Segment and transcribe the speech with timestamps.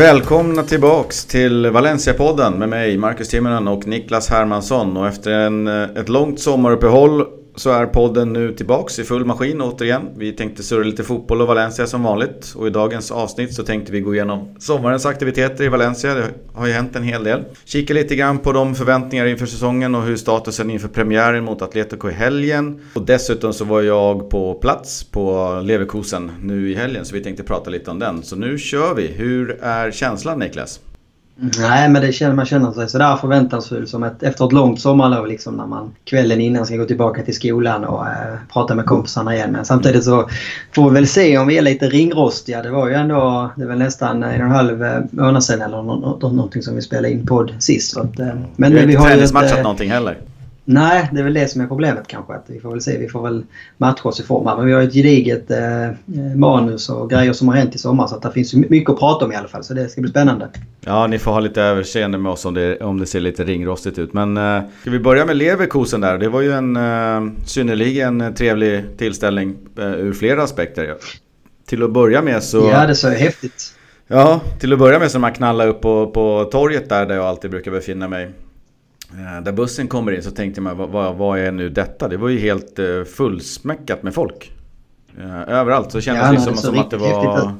[0.00, 4.96] Välkomna tillbaks till Valencia-podden med mig, Marcus Timonen och Niklas Hermansson.
[4.96, 7.24] Och efter en, eh, ett långt sommaruppehåll
[7.60, 10.02] så är podden nu tillbaks i full maskin återigen.
[10.16, 12.54] Vi tänkte surra lite fotboll och Valencia som vanligt.
[12.56, 16.14] Och i dagens avsnitt så tänkte vi gå igenom sommarens aktiviteter i Valencia.
[16.14, 17.44] Det har ju hänt en hel del.
[17.64, 22.08] Kika lite grann på de förväntningar inför säsongen och hur statusen inför premiären mot Atletico
[22.08, 22.80] i helgen.
[22.94, 27.42] Och dessutom så var jag på plats på Leverkusen nu i helgen så vi tänkte
[27.42, 28.22] prata lite om den.
[28.22, 29.06] Så nu kör vi.
[29.06, 30.80] Hur är känslan Niklas?
[31.58, 35.26] Nej, men det känner, man känner sig sådär förväntansfull som ett, efter ett långt sommarlov
[35.26, 38.12] liksom när man kvällen innan ska gå tillbaka till skolan och äh,
[38.52, 39.52] prata med kompisarna igen.
[39.52, 40.28] Men samtidigt så
[40.74, 42.62] får vi väl se om vi är lite ringrostiga.
[42.62, 45.82] Det var ju ändå, det var nästan en och en halv eh, månad sedan eller
[45.82, 47.92] någonting som vi spelade in podd sist.
[47.92, 50.18] Så att, äh, men vi har ju inte träningsmatchat någonting heller.
[50.72, 52.32] Nej, det är väl det som är problemet kanske.
[52.32, 52.98] Att vi får väl se.
[52.98, 53.42] Vi får väl
[53.76, 54.56] matcha oss i form här.
[54.56, 58.06] Men vi har ett gediget eh, manus och grejer som har hänt i sommar.
[58.06, 59.64] Så att det finns mycket att prata om i alla fall.
[59.64, 60.48] Så det ska bli spännande.
[60.80, 63.98] Ja, ni får ha lite överseende med oss om det, om det ser lite ringrostigt
[63.98, 64.12] ut.
[64.12, 66.18] Men eh, ska vi börja med Leverkusen där?
[66.18, 70.94] Det var ju en eh, synnerligen trevlig tillställning eh, ur flera aspekter.
[71.66, 72.58] Till att börja med så...
[72.58, 73.74] Ja, det så häftigt.
[74.06, 77.24] Ja, till att börja med så man knallar upp på, på torget där, där jag
[77.24, 78.30] alltid brukar befinna mig.
[79.12, 82.08] Eh, där bussen kommer in så tänkte man, vad, vad är nu detta?
[82.08, 84.52] Det var ju helt eh, fullsmäckat med folk.
[85.18, 87.52] Eh, överallt så kändes ja, det som, som att det var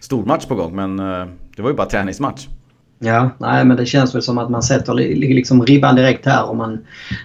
[0.00, 0.76] stormatch på gång.
[0.76, 0.96] Men
[1.56, 2.48] det var ju bara träningsmatch.
[3.04, 6.56] Ja, nej men det känns väl som att man sätter liksom ribban direkt här och
[6.56, 6.78] man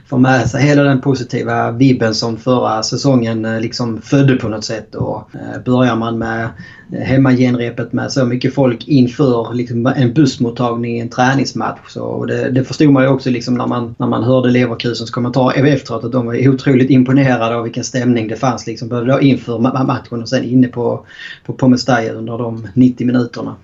[0.10, 4.66] får med sig hela den positiva vibben som förra säsongen eh, liksom födde på något
[4.66, 4.96] sätt.
[4.96, 6.50] Och eh, börjar man med
[6.94, 11.80] eh, hemmagenrepet med så mycket folk inför liksom en bussmottagning i en träningsmatch.
[11.88, 15.54] Så det, det förstod man ju också liksom när, man, när man hörde Leverkusens kommentar
[15.58, 19.60] e- efteråt att de var otroligt imponerade av vilken stämning det fanns liksom både inför
[19.60, 21.06] matchen och sen inne på,
[21.46, 23.56] på, på under de 90 minuterna.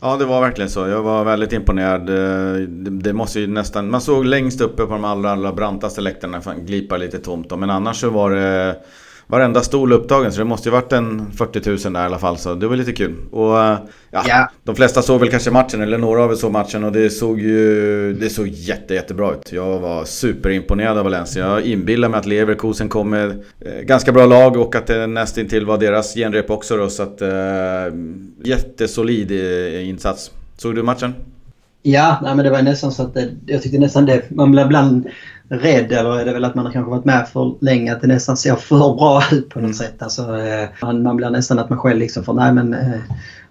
[0.00, 0.88] Ja, det var verkligen så.
[0.88, 2.08] Jag var väldigt imponerad.
[2.08, 3.90] Eh, det, måste ju nästan...
[3.90, 7.58] Man såg längst uppe på de allra, allra brantaste läktarna glipa lite tomt.
[7.58, 8.76] Men annars så var det
[9.26, 12.38] varenda stol upptagen så det måste ju varit en 40 000 där i alla fall
[12.38, 13.14] så det var lite kul.
[13.30, 13.78] Och eh,
[14.10, 14.48] ja, yeah.
[14.64, 17.40] de flesta såg väl kanske matchen eller några av er såg matchen och det såg
[17.40, 19.52] ju det såg jätte, jättebra ut.
[19.52, 21.46] Jag var superimponerad av Valencia.
[21.46, 25.66] Jag inbillar mig att Leverkusen kom med eh, ganska bra lag och att det nästintill
[25.66, 27.28] var deras genrep också då så att eh,
[28.44, 30.30] jättesolid eh, insats.
[30.56, 31.14] Såg du matchen?
[31.82, 33.16] Ja, nej, men det var nästan så att
[33.46, 34.30] jag tyckte nästan det.
[34.30, 35.06] Man blev ibland
[35.48, 38.06] rädd eller är det väl att man har kanske varit med för länge att det
[38.06, 39.74] nästan ser för bra ut på något mm.
[39.74, 40.02] sätt.
[40.02, 43.00] Alltså, eh, man, man blir nästan att man själv liksom får nej men eh,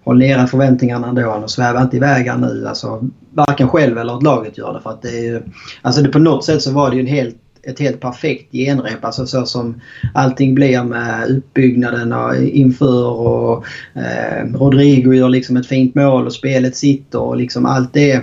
[0.04, 2.66] håll nere förväntningarna ändå och sväva inte iväg här nu.
[2.68, 4.80] Alltså, varken själv eller att laget gör det.
[4.80, 5.42] För att det är
[5.82, 7.36] alltså det, på något sätt så var det ju en helt
[7.66, 9.04] ett helt perfekt genrep.
[9.04, 9.80] Alltså så som
[10.14, 13.64] allting blir med utbyggnaden och inför och
[13.94, 18.20] eh, Rodrigo gör liksom ett fint mål och spelet sitter och liksom allt det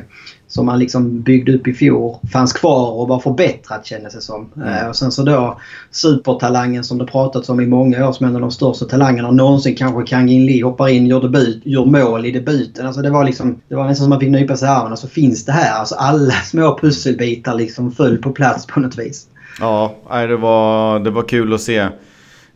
[0.53, 4.49] som man liksom byggde upp i fjol fanns kvar och var förbättrat kändes det som.
[4.55, 4.67] Mm.
[4.67, 5.59] Eh, och sen så då
[5.91, 9.75] supertalangen som det pratats om i många år som en av de största talangerna någonsin
[9.75, 12.87] kanske Kangin Lee hoppar in, gör debut, gör mål i debuten.
[12.87, 14.91] Alltså det var liksom, det var nästan som man fick nypa sig i armen.
[14.91, 15.79] Alltså finns det här?
[15.79, 19.27] Alltså alla små pusselbitar liksom föll på plats på något vis.
[19.59, 21.77] Ja, det var, det var kul att se.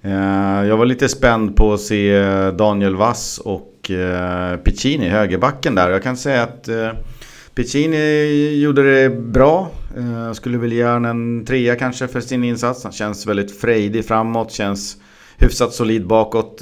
[0.01, 2.21] Eh, jag var lite spänd på att se
[2.51, 5.89] Daniel Vass och eh, Piccini, högerbacken där.
[5.89, 6.69] Jag kan säga att
[7.57, 9.71] Piccini gjorde det bra.
[10.25, 12.83] Jag skulle väl ge en trea kanske för sin insats.
[12.83, 14.97] Han känns väldigt frejdig framåt, känns
[15.37, 16.59] hyfsat solid bakåt.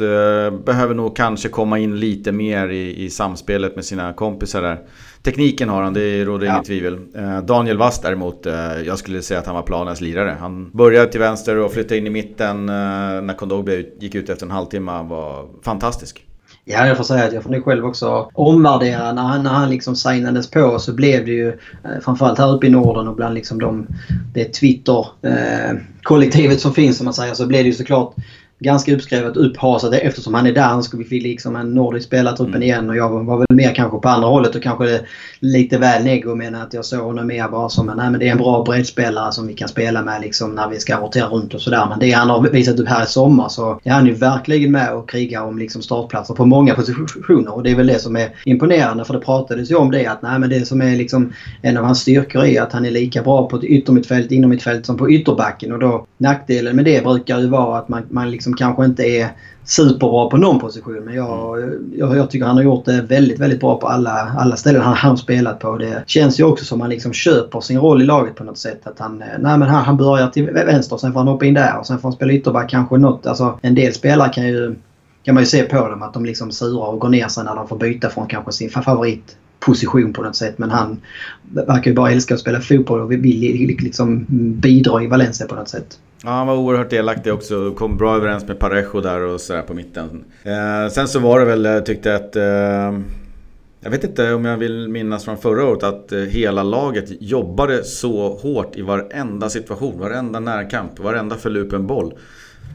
[0.65, 4.79] Behöver nog kanske komma in lite mer i, i samspelet med sina kompisar där.
[5.23, 6.53] Tekniken har han, det råder ja.
[6.53, 6.99] inget tvivel.
[7.43, 8.45] Daniel Wass däremot,
[8.85, 10.37] jag skulle säga att han var planens lirare.
[10.39, 14.51] Han började till vänster och flyttade in i mitten när Kondogbia gick ut efter en
[14.51, 14.91] halvtimme.
[14.91, 16.25] Han var fantastisk.
[16.67, 19.13] Ja, jag får säga att jag får nog själv också omvärdera.
[19.13, 21.49] När han, när han liksom signades på så blev det ju
[21.83, 23.87] eh, framförallt här uppe i Norden och bland liksom de,
[24.33, 28.15] det Twitter-kollektivet eh, som finns som man säger så blev det ju såklart
[28.59, 32.63] ganska uppskrivet upphasat eftersom han är dansk och vi fick liksom en nordisk spelartruppen mm.
[32.63, 32.89] igen.
[32.89, 35.01] Och jag var väl mer kanske på andra hållet och kanske
[35.39, 38.27] lite väl nego men att jag såg honom mer bara som en, nej, men det
[38.27, 41.53] är en bra breddspelare som vi kan spela med liksom när vi ska rotera runt
[41.53, 41.85] och sådär.
[41.89, 44.93] Men det han har visat upp här i sommar så är han ju verkligen med
[44.93, 47.55] och krigar om liksom startplatser på många positioner.
[47.55, 50.21] Och det är väl det som är imponerande för det pratades ju om det att
[50.21, 53.21] nej, men det som är liksom en av hans styrkor är att han är lika
[53.21, 55.71] bra på ett yttermittfält, inom mittfält som på ytterbacken.
[55.71, 59.03] Och då nackdelen med det brukar ju vara att man, man liksom Liksom kanske inte
[59.03, 59.29] är
[59.63, 61.05] superbra på någon position.
[61.05, 64.55] Men jag, jag, jag, tycker han har gjort det väldigt, väldigt bra på alla, alla
[64.55, 65.77] ställen han har spelat på.
[65.77, 68.57] Det känns ju också som att han liksom köper sin roll i laget på något
[68.57, 68.87] sätt.
[68.87, 71.53] Att han, eh, nej men han, han börjar till vänster, sen får han hoppa in
[71.53, 73.25] där och sen får han spela ytterback kanske något.
[73.25, 74.75] Alltså, en del spelare kan ju
[75.23, 77.55] kan man ju se på dem att de liksom surar och går ner sig när
[77.55, 80.57] de får byta från kanske sin favorit position på något sätt.
[80.57, 81.01] Men han
[81.51, 84.25] verkar ju bara älska att spela fotboll och vill liksom
[84.59, 85.99] bidra i Valencia på något sätt.
[86.23, 87.71] Ja, han var oerhört delaktig också.
[87.71, 90.23] Kom bra överens med Parejo där och sådär på mitten.
[90.43, 92.35] Eh, sen så var det väl, jag tyckte att...
[92.35, 92.99] Eh,
[93.85, 97.83] jag vet inte om jag vill minnas från förra året att eh, hela laget jobbade
[97.83, 102.13] så hårt i varenda situation, varenda närkamp, varenda förlupen boll.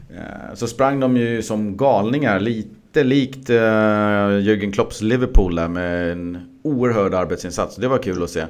[0.09, 6.11] Eh, så sprang de ju som galningar, lite likt eh, Jürgen Klopps Liverpool där med
[6.11, 7.75] en oerhörd arbetsinsats.
[7.75, 8.43] Det var kul att se.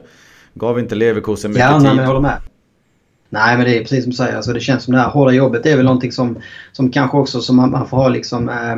[0.53, 1.89] Gav inte Leverkusen mycket ja, tid.
[1.89, 2.37] Ja, jag håller med.
[3.33, 4.35] Nej, men det är precis som du säger.
[4.35, 6.37] Alltså, det känns som det här hårda jobbet är väl någonting som,
[6.71, 8.49] som kanske också som man, man får ha liksom...
[8.49, 8.75] Eh,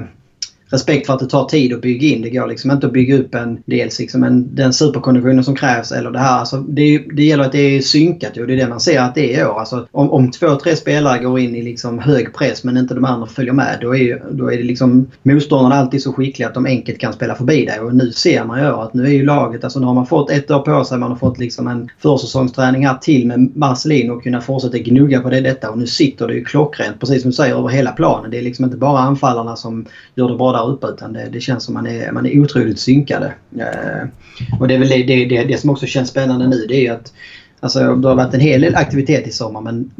[0.73, 2.21] respekt för att det tar tid att bygga in.
[2.21, 5.91] Det går liksom inte att bygga upp en, dels liksom en, den superkonditionen som krävs
[5.91, 6.39] eller det här.
[6.39, 9.15] Alltså det, det gäller att det är synkat och det är det man ser att
[9.15, 9.59] det är i år.
[9.59, 13.05] Alltså om, om två, tre spelare går in i liksom hög press men inte de
[13.05, 16.65] andra följer med då är, då är det liksom motståndarna alltid så skickliga att de
[16.65, 17.79] enkelt kan spela förbi dig.
[17.79, 20.29] Och nu ser man ju att nu är ju laget, alltså nu har man fått
[20.29, 24.23] ett år på sig, man har fått liksom en försäsongsträning här till med Marcelino och
[24.23, 27.35] kunna fortsätta gnugga på det detta och nu sitter det ju klockrent precis som du
[27.35, 28.31] säger över hela planen.
[28.31, 29.85] Det är liksom inte bara anfallarna som
[30.15, 32.79] gör det bra där uppe utan det, det känns som man är, man är otroligt
[32.79, 33.33] synkade.
[33.59, 34.07] Eh,
[34.59, 36.93] och det är väl det, det, det, det som också känns spännande nu det är
[36.93, 37.13] att
[37.63, 39.91] Alltså det har varit en hel del aktivitet i sommar men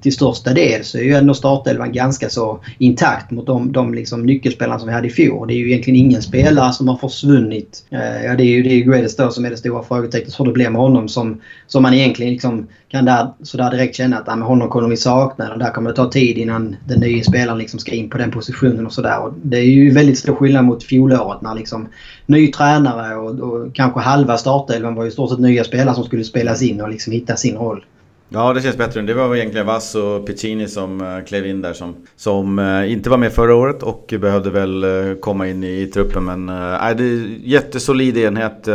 [0.00, 4.26] till största del så är ju ändå startelvan ganska så intakt mot de, de liksom
[4.26, 5.48] nyckelspelarna som vi hade i fjol.
[5.48, 7.84] Det är ju egentligen ingen spelare som har försvunnit.
[7.90, 10.52] Eh, ja, det är ju det är då som är det stora frågetecknet hur det
[10.52, 14.24] blir med honom som, som man egentligen liksom kan där, så där direkt känna att
[14.26, 17.24] ja, med honom kommer vi sakna och där kommer det ta tid innan den nya
[17.24, 19.32] spelaren liksom ska in på den positionen och sådär.
[19.42, 21.88] Det är ju väldigt stor skillnad mot fjolåret när liksom
[22.26, 26.24] ny tränare och, och kanske halva startelvan var ju stort sett nya spelare som skulle
[26.24, 27.84] spelas in och liksom hitta sin roll.
[28.28, 29.02] Ja, det känns bättre.
[29.02, 33.10] Det var egentligen Vass och Piccini som eh, klev in där som, som eh, inte
[33.10, 36.24] var med förra året och behövde väl eh, komma in i, i truppen.
[36.24, 38.68] Men äh, det är jättesolid enhet,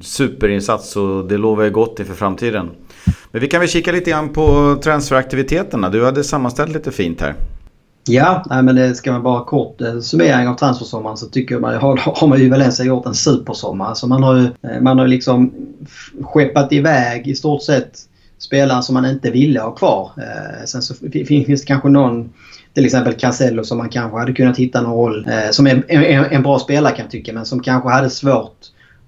[0.00, 2.70] superinsats och det lovar ju gott inför framtiden.
[3.30, 5.88] Men vi kan väl kika lite grann på transferaktiviteterna.
[5.88, 7.34] Du hade sammanställt lite fint här.
[8.04, 11.74] Ja, nej, men det ska man bara kort eh, summering av transfersommaren så tycker man
[11.74, 13.86] har, har man ju Valencia gjort en supersommar.
[13.86, 15.52] Alltså man har ju eh, man har liksom
[16.22, 17.98] skeppat iväg i stort sett
[18.38, 20.10] spelare som man inte ville ha kvar.
[20.16, 22.32] Eh, sen så finns det kanske någon
[22.74, 25.26] till exempel Casello som man kanske hade kunnat hitta någon roll.
[25.28, 28.58] Eh, som är en, en bra spelare kan jag tycka men som kanske hade svårt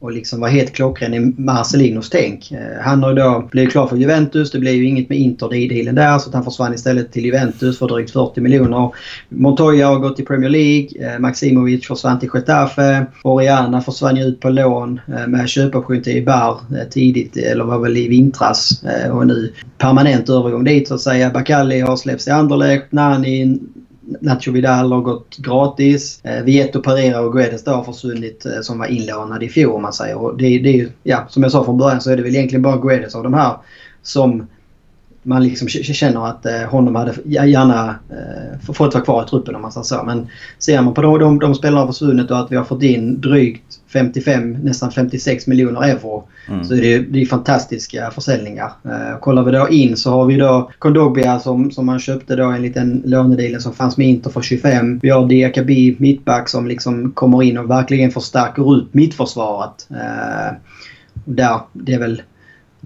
[0.04, 2.52] och liksom var helt klockren i Marcelinos tänk.
[2.52, 4.50] Eh, han har då blivit klar för Juventus.
[4.50, 8.10] Det blev ju inget med Inter-dealen där så han försvann istället till Juventus för drygt
[8.10, 8.90] 40 miljoner.
[9.28, 11.14] Montoya har gått till Premier League.
[11.14, 13.06] Eh, Maximovic försvann till Getafe.
[13.22, 16.60] Oriana försvann ju ut på lån eh, med köpoption till Ibar
[16.90, 18.84] tidigt, eller var väl i vintras.
[19.12, 21.30] Och nu permanent övergång dit så att säga.
[21.30, 22.92] Bakalli har släppts till Anderlecht.
[22.92, 23.58] Nani
[24.20, 26.24] Nacho Vidal har gått gratis.
[26.24, 29.92] Eh, Vieto Pereira och Guedes har försvunnit eh, som var inlånade i fjol om man
[29.92, 30.16] säger.
[30.16, 32.62] Och det, det är ja, som jag sa från början så är det väl egentligen
[32.62, 33.56] bara Guedes av de här
[34.02, 34.46] som
[35.24, 39.62] man liksom känner att eh, honom hade gärna eh, fått vara kvar i truppen om
[39.62, 40.02] man säger så.
[40.02, 40.26] Men
[40.58, 43.20] ser man på de, de, de spelarna har försvunnit och att vi har fått in
[43.20, 46.24] drygt 55, nästan 56 miljoner euro.
[46.48, 46.64] Mm.
[46.64, 48.72] Så är det, det är fantastiska försäljningar.
[48.84, 52.44] Eh, kollar vi då in så har vi då Kondogbia som, som man köpte då
[52.44, 54.98] en liten lånedel som fanns med Inter för 25.
[55.02, 59.88] Vi har Diakabi mittback som liksom kommer in och verkligen förstärker upp mittförsvaret.
[59.90, 60.56] Eh,
[61.24, 62.22] där, det är väl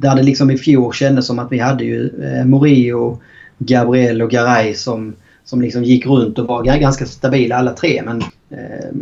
[0.01, 3.19] där det liksom i fjol kändes som att vi hade ju eh, Morio,
[3.59, 5.15] Gabriel och Garay som,
[5.45, 8.03] som liksom gick runt och var ganska stabila alla tre.
[8.05, 8.23] Men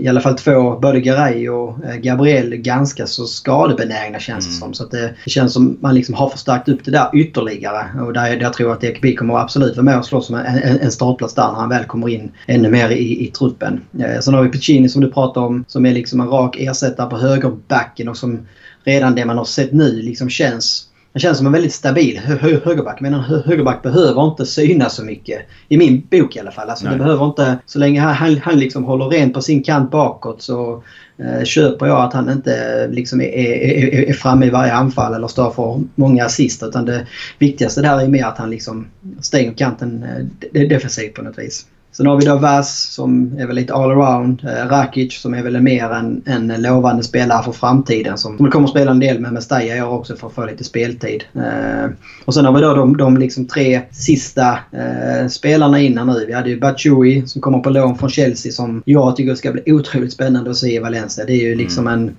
[0.00, 4.60] i alla fall två, både Garay och eh, Gabriel, ganska så skadebenägna känns det mm.
[4.60, 4.74] som.
[4.74, 8.02] Så att det, det känns som man liksom har förstärkt upp det där ytterligare.
[8.02, 10.90] Och där, jag tror att Ekeby kommer absolut vara med och slåss om en, en,
[10.90, 13.80] startplats där när han väl kommer in ännu mer i, i truppen.
[13.98, 17.10] Eh, sen har vi Piccini som du pratade om som är liksom en rak ersättare
[17.10, 18.46] på högerbacken och som
[18.84, 20.86] redan det man har sett nu liksom känns
[21.16, 23.00] han känns som en väldigt stabil hö högerback.
[23.00, 25.46] Men en hö högerback behöver inte synas så mycket.
[25.68, 26.70] I min bok i alla fall.
[26.70, 30.42] Alltså, det behöver inte, så länge han, han liksom håller rent på sin kant bakåt
[30.42, 30.82] så
[31.18, 35.28] eh, köper jag att han inte liksom är, är, är, framme i varje anfall eller
[35.28, 36.62] står för många assist.
[36.62, 37.06] Utan det
[37.38, 38.86] viktigaste där är mer att han liksom
[39.20, 40.04] stänger kanten
[40.52, 41.66] eh, defensivt på något vis.
[41.96, 44.44] Sen har vi då Vass som är väl lite allround.
[44.44, 48.70] Eh, Rakic som är väl mer en, en lovande spelare för framtiden som kommer att
[48.70, 51.24] spela en del med Mestalla i år också för att få lite speltid.
[51.34, 51.90] Eh,
[52.24, 56.24] och sen har vi då de, de liksom tre sista eh, spelarna innan nu.
[56.26, 59.72] Vi hade ju Batshuayi som kommer på lån från Chelsea som jag tycker ska bli
[59.72, 61.24] otroligt spännande att se i Valencia.
[61.24, 62.00] Det är ju liksom mm.
[62.00, 62.16] en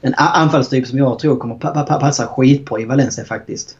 [0.00, 1.54] en anfallstyp som jag tror kommer
[1.98, 3.76] passa skitbra i Valencia faktiskt.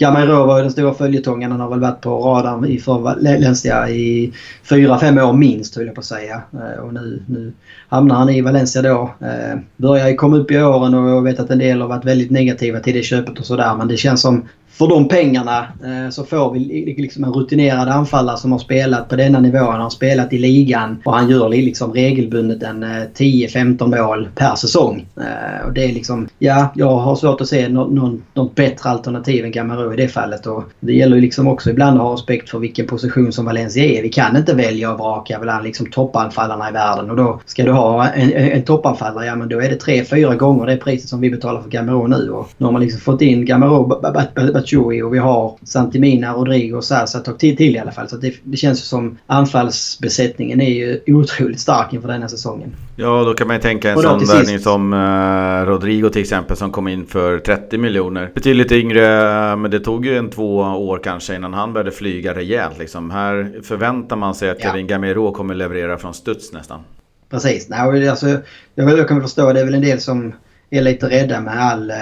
[0.00, 1.50] Uh, Gamero var den stora följetongen.
[1.50, 5.94] Han har väl varit på radarn i Valencia i fyra, fem år minst höll jag
[5.94, 6.42] på att säga.
[6.52, 7.52] Eh, och nu, nu
[7.88, 9.14] hamnar han i Valencia då.
[9.20, 12.04] Eh, börjar börjar komma upp i åren och jag vet att en del har varit
[12.04, 13.76] väldigt negativa till det köpet och sådär.
[13.76, 14.48] Men det känns som
[14.80, 16.58] för de pengarna eh, så får vi
[16.98, 19.58] liksom en rutinerad anfallare som har spelat på denna nivå.
[19.58, 24.54] Han har spelat i ligan och han gör liksom regelbundet en eh, 10-15 mål per
[24.54, 25.06] säsong.
[25.16, 29.44] Eh, och det är liksom, ja, jag har svårt att se något, något bättre alternativ
[29.44, 30.46] än Gamero i det fallet.
[30.46, 33.84] Och det gäller ju liksom också ibland att ha respekt för vilken position som Valencia
[33.84, 34.02] är.
[34.02, 37.10] Vi kan inte välja och vraka bland liksom toppanfallarna i världen.
[37.10, 40.66] Och då ska du ha en, en toppanfallare, ja men då är det 3-4 gånger
[40.66, 42.30] det priset som vi betalar för Gamero nu.
[42.30, 44.00] Och nu har man liksom fått in Gamero,
[44.70, 48.08] Batshuayi och vi har Santimina, Rodrigo och Sasa ett tag till, till i alla fall.
[48.08, 52.76] Så det, det känns ju som anfallsbesättningen är ju otroligt stark inför denna säsongen.
[52.96, 56.72] Ja, då kan man ju tänka en sån värvning som uh, Rodrigo till exempel som
[56.72, 58.30] kom in för 30 miljoner.
[58.34, 62.78] Betydligt yngre, men det tog ju en två år kanske innan han började flyga rejält.
[62.78, 63.10] Liksom.
[63.10, 64.70] Här förväntar man sig att ja.
[64.70, 66.80] Kevin Gamero kommer leverera från studs nästan.
[67.30, 67.68] Precis.
[67.68, 68.28] Nej, alltså,
[68.74, 70.32] jag, jag kan förstå, det är väl en del som
[70.70, 71.96] är lite rädda med all, eh,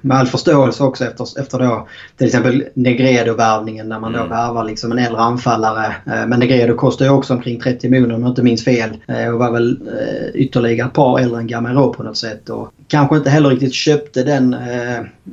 [0.00, 4.30] med all förståelse också efter, efter då till exempel Negredo-värvningen när man då mm.
[4.30, 5.86] värvar liksom en äldre anfallare.
[5.86, 8.90] Eh, men Negredo kostar ju också omkring 30 miljoner om jag inte minns fel.
[9.08, 9.78] Eh, och var väl
[10.34, 12.48] ytterligare ett par äldre än Gamero på något sätt.
[12.48, 14.56] Och kanske inte heller riktigt köpte den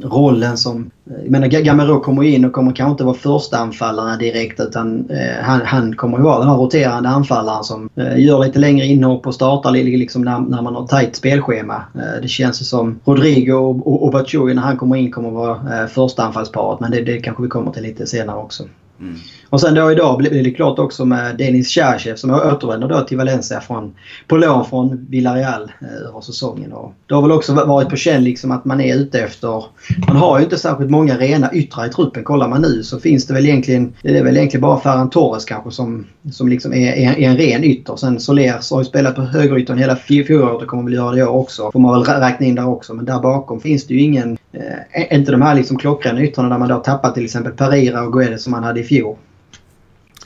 [0.04, 4.60] rollen som jag menar Gamero kommer in och kommer kanske inte vara första anfallaren direkt
[4.60, 8.60] utan eh, han, han kommer ju vara den här roterande anfallaren som eh, gör lite
[8.60, 11.84] längre inhopp och startar liksom när, när man har tajt spelschema.
[11.96, 15.82] Eh, det känns ju som Rodrigo och, och, Batshuayi när han kommer in kommer vara
[15.82, 18.64] eh, första anfallsparet men det, det kanske vi kommer till lite senare också.
[19.00, 19.16] Mm.
[19.50, 23.18] Och sen då idag blev det klart också med Denis Cherchev som återvänder då till
[23.18, 23.94] Valencia från,
[24.28, 26.74] på lån från Villarreal eh, över säsongen.
[26.74, 29.64] Och det har väl också varit på känn liksom att man är ute efter...
[30.08, 32.24] Man har ju inte särskilt många rena yttrar i truppen.
[32.24, 33.94] Kollar man nu så finns det väl egentligen...
[34.02, 37.38] Det är väl egentligen bara Ferran Torres kanske som, som liksom är, är, är en
[37.38, 37.96] ren ytter.
[37.96, 41.24] Sen Soler har ju spelat på högeryttern hela fjolåret och kommer väl göra det i
[41.24, 41.72] år också.
[41.72, 42.94] Får man väl räkna in där också.
[42.94, 44.38] Men där bakom finns det ju ingen...
[44.52, 48.14] Eh, inte de här liksom klockrena yttrarna där man då tappat till exempel Pereira och
[48.14, 49.16] Guedes som man hade i fjol.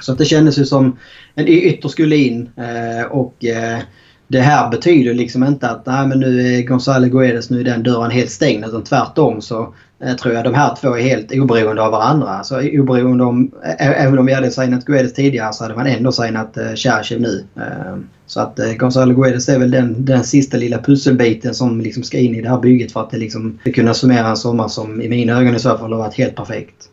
[0.03, 0.97] Så det kändes ju som
[1.35, 3.79] en ytter skulle in eh, och eh,
[4.27, 7.83] det här betyder liksom inte att nej, men nu är Gonzalo Guedes, nu är den
[7.83, 8.65] dörren helt stängd.
[8.65, 12.29] Utan tvärtom så eh, tror jag de här två är helt oberoende av varandra.
[12.29, 16.57] Alltså oberoende om, även om vi hade signat Guedes tidigare så hade man ändå signat
[16.57, 17.45] eh, Cherchev nu.
[17.55, 22.03] Eh, så att eh, Gonzalo Guedes är väl den, den sista lilla pusselbiten som liksom
[22.03, 24.67] ska in i det här bygget för att det liksom ska kunna summera en sommar
[24.67, 26.89] som i mina ögon i så fall har varit helt perfekt.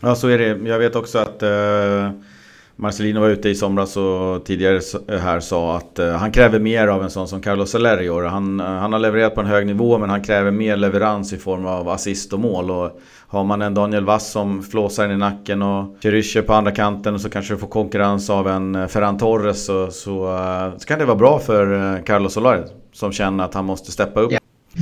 [0.00, 0.68] Ja så är det.
[0.68, 2.10] Jag vet också att eh
[2.76, 4.80] Marcelino var ute i somras och tidigare
[5.18, 8.64] här sa att eh, han kräver mer av en sån som Carlos Soler Han, år.
[8.64, 11.88] han har levererat på en hög nivå men han kräver mer leverans i form av
[11.88, 12.70] assist och mål.
[12.70, 17.18] Och har man en Daniel Vass som flåsar i nacken och Cherysche på andra kanten
[17.18, 20.38] så kanske du får konkurrens av en eh, Ferran Torres så, så,
[20.78, 24.32] så, kan det vara bra för Carlos Soler som känner att han måste steppa upp.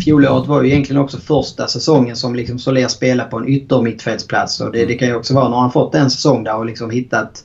[0.04, 4.61] Fjolåret var ju egentligen också första säsongen som liksom Soler spelade på en yttermittfältsplats.
[4.61, 6.90] Och det, det kan ju också vara när han fått en säsong där och liksom
[6.90, 7.44] hittat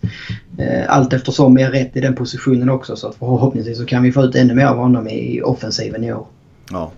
[0.58, 2.96] eh, allt eftersom mer rätt i den positionen också.
[2.96, 6.14] Så att förhoppningsvis så kan vi få ut ännu mer av honom i offensiven i
[6.14, 6.28] år.
[6.72, 6.92] Ja,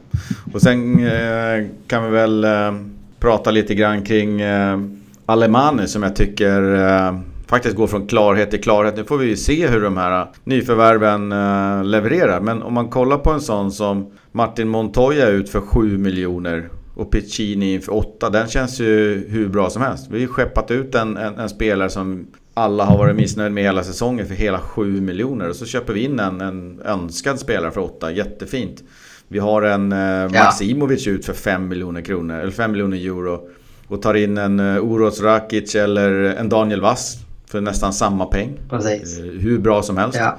[0.54, 2.72] och sen eh, kan vi väl eh,
[3.20, 4.80] prata lite grann kring eh,
[5.26, 8.98] Alemani som jag tycker eh, faktiskt går från klarhet till klarhet.
[8.98, 12.42] Nu får vi ju se hur de här nyförvärven eh, levererar.
[12.42, 17.12] Men om man kollar på en sån som Martin Montoya ut för 7 miljoner och
[17.12, 18.30] Piccini för 8.
[18.30, 20.08] Den känns ju hur bra som helst.
[20.10, 23.64] Vi har ju skeppat ut en, en, en spelare som alla har varit missnöjda med
[23.64, 25.50] hela säsongen för hela 7 miljoner.
[25.50, 28.12] Och så köper vi in en, en önskad spelare för 8.
[28.12, 28.84] Jättefint.
[29.28, 33.50] Vi har en eh, Maximovic ut för 5 miljoner kronor, eller 5 miljoner euro.
[33.88, 37.18] Och tar in en uh, Uros Rakic eller en Daniel Wass
[37.52, 38.60] för nästan samma peng.
[38.70, 39.20] Precis.
[39.20, 40.20] Eh, hur bra som helst.
[40.20, 40.38] Ja.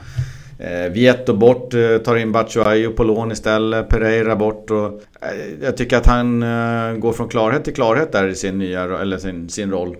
[0.59, 3.89] Eh, Vieto bort, eh, tar in Batshuayi på lån istället.
[3.89, 4.71] Pereira bort.
[4.71, 5.03] Och,
[5.63, 6.41] jag tycker att han
[7.01, 9.97] går från klarhet till klarhet där i sin, nya, eller sin, sin roll.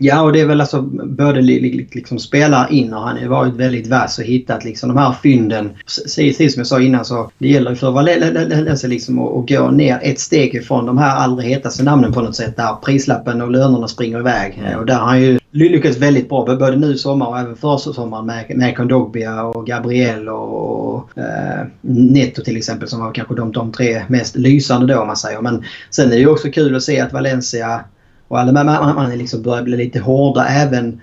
[0.00, 3.86] Ja, och det är väl alltså både liksom spelare in och han har varit väldigt
[3.86, 5.70] vass och hittat liksom de här fynden.
[6.16, 10.20] Precis som jag sa innan så det gäller för Valencia liksom att gå ner ett
[10.20, 14.18] steg ifrån de här allra hetaste namnen på något sätt där prislappen och lönerna springer
[14.18, 14.62] iväg.
[14.78, 17.78] Och där har han ju lyckats väldigt bra både nu i sommar och även förra
[17.78, 23.52] sommaren med, med Kondogbia och Gabriel och, eh, Netto till exempel som var kanske de,
[23.52, 25.40] de tre mest lysande då om man säger.
[25.40, 27.84] Men sen är det ju också kul att se att Valencia
[28.28, 31.00] och alla man, man liksom börjar bli lite hårda även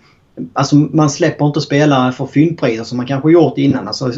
[0.53, 3.87] Alltså man släpper inte spelare för fyndpriser som man kanske gjort innan.
[3.87, 4.11] Alltså,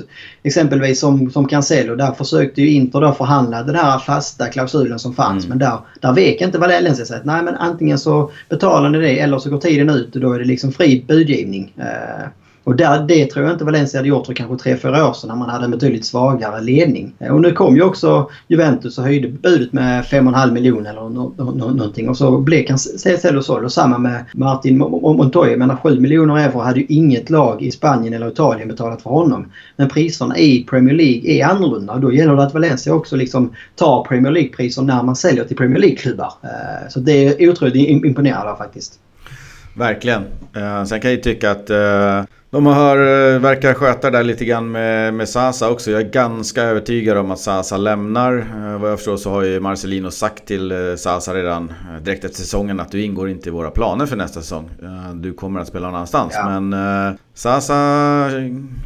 [0.43, 1.95] exempelvis som, som Cancelo.
[1.95, 5.45] Där försökte ju Inter då förhandla den här fasta klausulen som fanns.
[5.45, 5.57] Mm.
[5.57, 7.21] Men där, där vek inte Valencia sig.
[7.23, 10.39] Nej men antingen så betalar ni det eller så går tiden ut och då är
[10.39, 11.73] det liksom fri budgivning.
[11.77, 12.27] Eh,
[12.67, 15.35] och där, det tror jag inte Valencia hade gjort för kanske 3-4 år sedan när
[15.35, 17.13] man hade en betydligt svagare ledning.
[17.19, 21.33] Eh, och nu kom ju också Juventus och höjde budet med 5,5 miljoner eller no,
[21.37, 22.09] no, no, någonting.
[22.09, 23.65] Och så blev Cancelo såld.
[23.65, 25.49] Och samma med Martin Montoya.
[25.49, 29.09] Jag menar 7 miljoner euro hade ju inget lag i Spanien eller Italien betalat för
[29.09, 29.51] honom.
[29.75, 33.53] Men priserna i Premier League är annorlunda och då gäller det att Valencia också liksom
[33.75, 36.33] tar Premier League-priser när man säljer till Premier League-klubbar.
[36.43, 38.99] Eh, så det är otroligt imponerande faktiskt.
[39.77, 40.23] Verkligen.
[40.55, 41.69] Eh, sen kan jag ju tycka att
[42.49, 45.91] de har, eh, verkar sköta det där lite grann med, med Sasa också.
[45.91, 48.37] Jag är ganska övertygad om att Sasa lämnar.
[48.37, 52.37] Eh, vad jag förstår så har ju Marcelino sagt till eh, Sasa redan direkt efter
[52.37, 54.69] säsongen att du ingår inte i våra planer för nästa säsong.
[55.13, 56.33] Du kommer att spela någon annanstans.
[56.35, 56.59] Ja.
[56.59, 57.73] Men Sasa,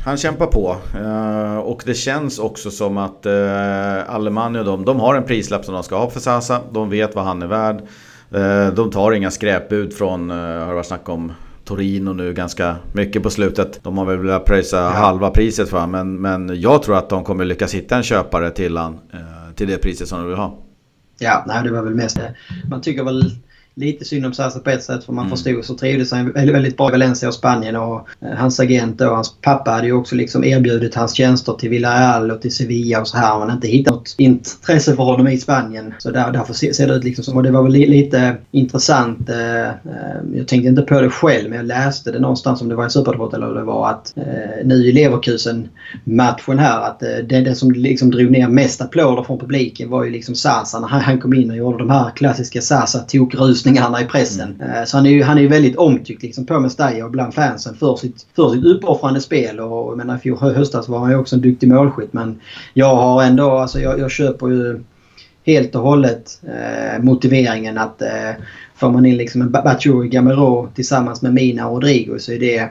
[0.05, 0.77] han kämpar på.
[1.63, 3.25] Och det känns också som att
[4.07, 6.59] Alemani och de, de har en prislapp som de ska ha för Sasa.
[6.71, 7.81] De vet vad han är värd.
[8.75, 11.31] De tar inga skräpbud från, har det varit snack om
[11.71, 13.79] Torino nu ganska mycket på slutet.
[13.83, 14.89] De har väl velat pröjsa ja.
[14.89, 15.87] halva priset för.
[15.87, 19.67] Men, men jag tror att de kommer lyckas hitta en köpare till han eh, till
[19.67, 20.57] det priset som de vill ha.
[21.19, 22.35] Ja, nej det var väl mest det.
[22.69, 23.31] Man tycker väl
[23.81, 25.37] lite synd om Sasa på ett sätt för man mm.
[25.37, 29.01] förstod så trivdes han väldigt, väldigt bra i Valencia och Spanien och eh, hans agent
[29.01, 33.01] och hans pappa hade ju också liksom erbjudit hans tjänster till Villarreal och till Sevilla
[33.01, 33.39] och så här.
[33.39, 35.93] Man har inte hittat något intresse för honom i Spanien.
[35.97, 39.29] Så där, därför ser det ut liksom som, och det var väl lite intressant.
[39.29, 39.73] Eh, eh,
[40.33, 42.89] jag tänkte inte på det själv men jag läste det någonstans om det var i
[42.89, 44.13] Supersport eller det var att
[44.63, 45.69] nu i Leverkusen
[46.03, 50.11] matchen här att det, det som liksom drog ner mest applåder från publiken var ju
[50.11, 54.05] liksom Sasa när han kom in och gjorde de här klassiska Sasa tokrusningarna rusningarna i
[54.05, 54.55] pressen.
[54.61, 54.75] Mm.
[54.75, 57.75] Eh, så han är ju han är väldigt omtyckt liksom på Mestalla och bland fansen
[57.75, 59.59] för sitt, för sitt uppoffrande spel.
[59.59, 62.13] Och jag menar, i fjol höstas var han ju också en duktig målskytt.
[62.13, 62.39] Men
[62.73, 64.83] jag har ändå, alltså jag, jag köper ju
[65.45, 68.31] helt och hållet eh, motiveringen att eh,
[68.75, 72.69] får man in liksom en Batshuri Gamero tillsammans med Mina och Rodrigo så är det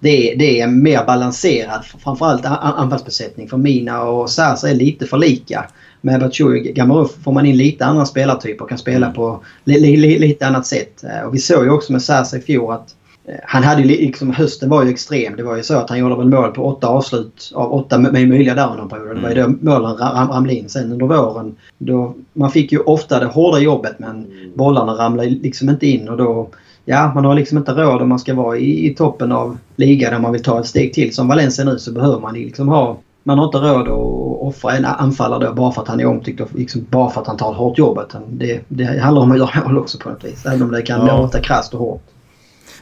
[0.00, 3.48] det, det är mer balanserad framförallt anfallsbesättning.
[3.48, 5.66] För Mina och Sasa är lite för lika
[6.00, 9.16] med Batshuayi Gamaruf får man in lite andra spelartyper och kan spela mm.
[9.16, 11.04] på li, li, lite annat sätt.
[11.04, 13.88] Eh, och vi såg ju också med Sasa i fjol att eh, han hade ju
[13.88, 15.36] liksom, hösten var ju extrem.
[15.36, 18.54] Det var ju så att han gjorde väl mål på åtta avslut av åtta möjliga
[18.54, 19.16] där under perioden.
[19.16, 19.58] Det var ju mm.
[19.60, 20.68] då målen ram, ramlade in.
[20.68, 25.68] Sen under våren, då, man fick ju ofta det hårda jobbet men bollarna ramlade liksom
[25.68, 26.48] inte in och då
[26.90, 30.12] Ja, man har liksom inte råd om man ska vara i, i toppen av ligan
[30.12, 31.14] där man vill ta ett steg till.
[31.14, 34.84] Som Valencia nu så behöver man liksom ha man har inte råd att offra en
[34.84, 37.50] anfallare då bara för att han är omtyckt och liksom bara för att han tar
[37.50, 38.00] ett hårt jobb.
[38.28, 40.46] Det, det handlar om att göra mål också på något vis.
[40.46, 41.20] Även om det kan ja.
[41.20, 42.02] låta krasst och hårt.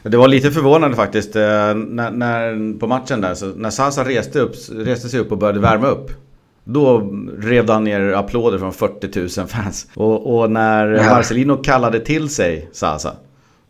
[0.03, 3.33] Det var lite förvånande faktiskt eh, när, när, på matchen där.
[3.33, 6.11] Så när Sasa reste, upp, reste sig upp och började värma upp.
[6.63, 9.87] Då rev han ner applåder från 40 000 fans.
[9.95, 11.03] Och, och när ja.
[11.03, 13.13] Marcelino kallade till sig Sasa.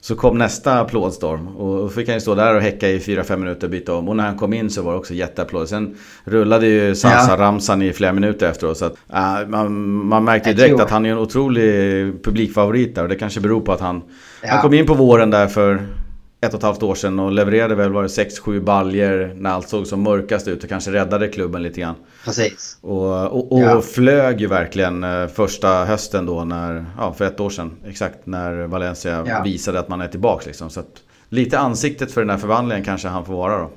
[0.02, 3.68] Så kom nästa applådstorm och fick han ju stå där och häcka i 4-5 minuter
[3.68, 4.10] och byta om.
[4.10, 5.66] Och när han kom in så var det också jätteapplåder.
[5.66, 8.78] Sen rullade ju Sansa-ramsan i flera minuter efteråt.
[8.78, 11.64] Så att, äh, man, man märkte direkt att han är en otrolig
[12.24, 13.04] publikfavorit där.
[13.04, 14.02] Och det kanske beror på att han,
[14.44, 14.50] ja.
[14.50, 15.88] han kom in på våren där för
[16.42, 19.70] ett och ett halvt år sedan och levererade väl var det 6-7 baljer när allt
[19.70, 21.96] såg som mörkast ut och kanske räddade klubben lite grann.
[22.26, 22.78] Precis.
[22.82, 23.82] Och, och, och ja.
[23.82, 28.68] flög ju verkligen eh, första hösten då när, ja för ett år sedan exakt när
[28.68, 29.44] Valencia ja.
[29.44, 30.70] visade att man är tillbaka liksom.
[30.70, 33.70] Så att, lite ansiktet för den här förvandlingen kanske han får vara då.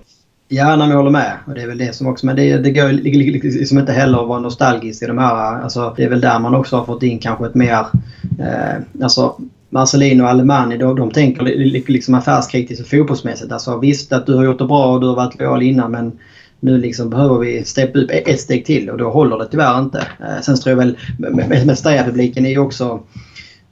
[0.48, 1.32] Ja, jag håller med.
[1.46, 2.26] Och det är väl det som också...
[2.26, 5.62] Men det, det går liksom inte heller att vara nostalgisk i de här...
[5.62, 7.86] Alltså, det är väl där man också har fått in kanske ett mer...
[8.38, 9.40] Eh, alltså
[9.70, 11.44] Marcelino och Alemani, de, de tänker
[11.90, 13.52] liksom affärskritiskt och fotbollsmässigt.
[13.52, 16.18] Alltså visst att du har gjort det bra och du har varit lojal innan men
[16.61, 19.98] nu liksom behöver vi steppa upp ett steg till och då håller det tyvärr inte.
[19.98, 20.96] Eh, sen tror jag väl
[21.66, 23.00] Mestalla-publiken är ju också...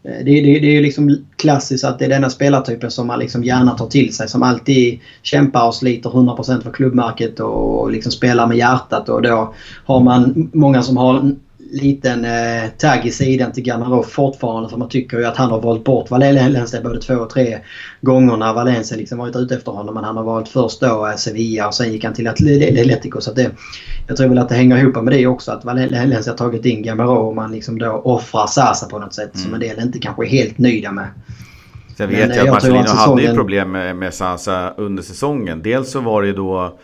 [0.03, 3.19] Eh, det, det, det är ju liksom klassiskt att det är denna spelartypen som man
[3.19, 4.29] liksom gärna tar till sig.
[4.29, 9.09] Som alltid kämpar och sliter 100% för klubbmärket och liksom spelar med hjärtat.
[9.09, 11.33] Och då har man många som har
[11.71, 15.61] liten eh, tagg i sidan till Gamarov fortfarande för man tycker ju att han har
[15.61, 17.59] valt bort Valencia både två och tre
[18.01, 19.95] gånger när Valencia liksom varit ute efter honom.
[19.95, 23.21] Men han har valt först då eh, Sevilla och sen gick han till Atletico.
[23.21, 23.51] Så det,
[24.07, 26.83] jag tror väl att det hänger ihop med det också att Valencia har tagit in
[26.83, 29.45] Gamarov och man liksom då offrar Sasa på något sätt mm.
[29.45, 31.07] som en del inte kanske är helt nöjda med.
[31.97, 35.63] Sen vet Men, jag att Marcelino hade ju problem med, med Sasa under säsongen.
[35.63, 36.79] Dels så var det ju då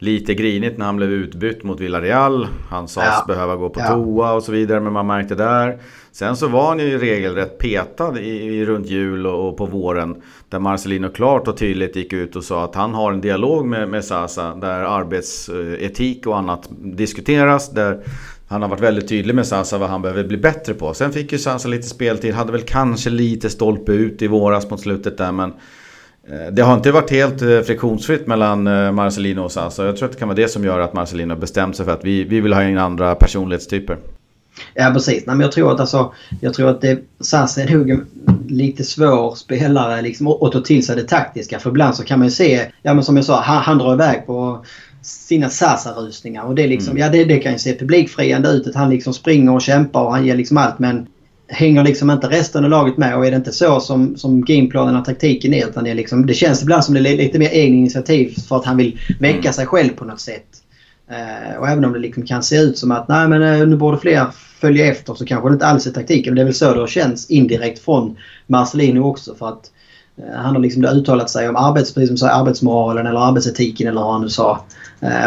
[0.00, 2.46] lite grinigt när han blev utbytt mot Villarreal.
[2.68, 3.24] Han sades ja.
[3.26, 3.88] behöva gå på ja.
[3.88, 5.78] toa och så vidare men man märkte där.
[6.12, 10.22] Sen så var han ju regelrätt petad i, i runt jul och, och, på våren.
[10.48, 13.88] Där Marcelino klart och tydligt gick ut och sa att han har en dialog med,
[13.88, 14.54] med Sasa.
[14.54, 17.70] Där arbetsetik och annat diskuteras.
[17.70, 18.04] Där
[18.48, 20.94] han har varit väldigt tydlig med Sasa vad han behöver bli bättre på.
[20.94, 22.34] Sen fick ju Sasa lite speltid.
[22.34, 25.52] Hade väl kanske lite stolpe ut i våras mot slutet där men
[26.52, 29.86] det har inte varit helt eh, friktionsfritt mellan eh, Marcelino och Sasa.
[29.86, 32.04] Jag tror att det kan vara det som gör att Marcelino bestämt sig för att
[32.04, 33.96] vi, vi vill ha in andra personlighetstyper.
[34.74, 35.26] Ja precis.
[35.26, 38.06] Nej, men jag tror att, alltså, jag tror att det, Sasa är nog en
[38.48, 41.58] lite svår spelare liksom, att ta till sig det taktiska.
[41.58, 43.94] För ibland så kan man ju se, ja men som jag sa, han, han drar
[43.94, 44.64] iväg på
[45.02, 46.44] sina Sasa-rusningar.
[46.44, 47.02] Och det, liksom, mm.
[47.02, 48.66] ja, det, det kan ju se publikfriande ut.
[48.66, 50.78] Att han liksom springer och kämpar och han ger liksom allt.
[50.78, 51.06] Men
[51.50, 54.96] hänger liksom inte resten av laget med och är det inte så som, som gameplanen
[54.96, 57.50] och taktiken är utan det, är liksom, det känns ibland som det är lite mer
[57.50, 60.46] egen initiativ för att han vill väcka sig själv på något sätt.
[61.10, 63.76] Uh, och även om det liksom kan se ut som att nej men eh, nu
[63.76, 64.26] borde fler
[64.60, 66.30] följa efter så kanske det inte alls är taktiken.
[66.30, 69.70] Men det är väl så det känns indirekt från Marcelino också för att
[70.18, 74.22] uh, han har liksom uttalat sig om arbets, som arbetsmoralen eller arbetsetiken eller vad han
[74.22, 74.64] nu sa.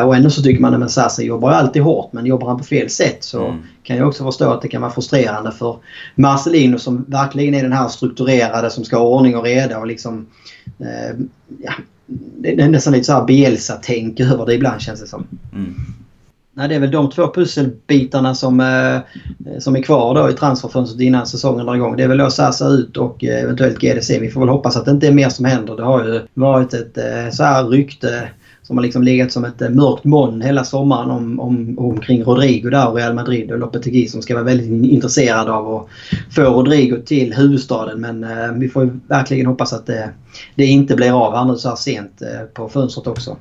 [0.06, 2.90] Och ändå så tycker man att Sassi jobbar alltid hårt men jobbar han på fel
[2.90, 5.78] sätt så mm kan jag också förstå att det kan vara frustrerande för
[6.16, 10.28] Marcelino som verkligen är den här strukturerade som ska ha ordning och reda och liksom...
[10.80, 11.16] Eh,
[11.64, 11.74] ja,
[12.38, 15.28] det är nästan lite så här Bielsa-tänk över det ibland känns det som.
[15.54, 15.76] Mm.
[16.56, 19.00] Nej, det är väl de två pusselbitarna som, eh,
[19.60, 21.98] som är kvar då i transferfönstret innan säsongen drar igång.
[21.98, 24.20] Det är väl då Sasa ut och eh, eventuellt GDC.
[24.20, 25.76] Vi får väl hoppas att det inte är mer som händer.
[25.76, 28.30] Det har ju varit ett eh, så här rykte
[28.64, 32.70] som har liksom legat som ett eh, mörkt moln hela sommaren om, om, omkring Rodrigo
[32.70, 35.88] där och Real Madrid och Lopetegui som ska vara väldigt intresserad av att
[36.36, 38.02] få Rodrigo till huvudstaden.
[38.02, 40.10] Men eh, vi får verkligen hoppas att det,
[40.56, 43.38] det inte blir av här nu så här sent eh, på fönstret också.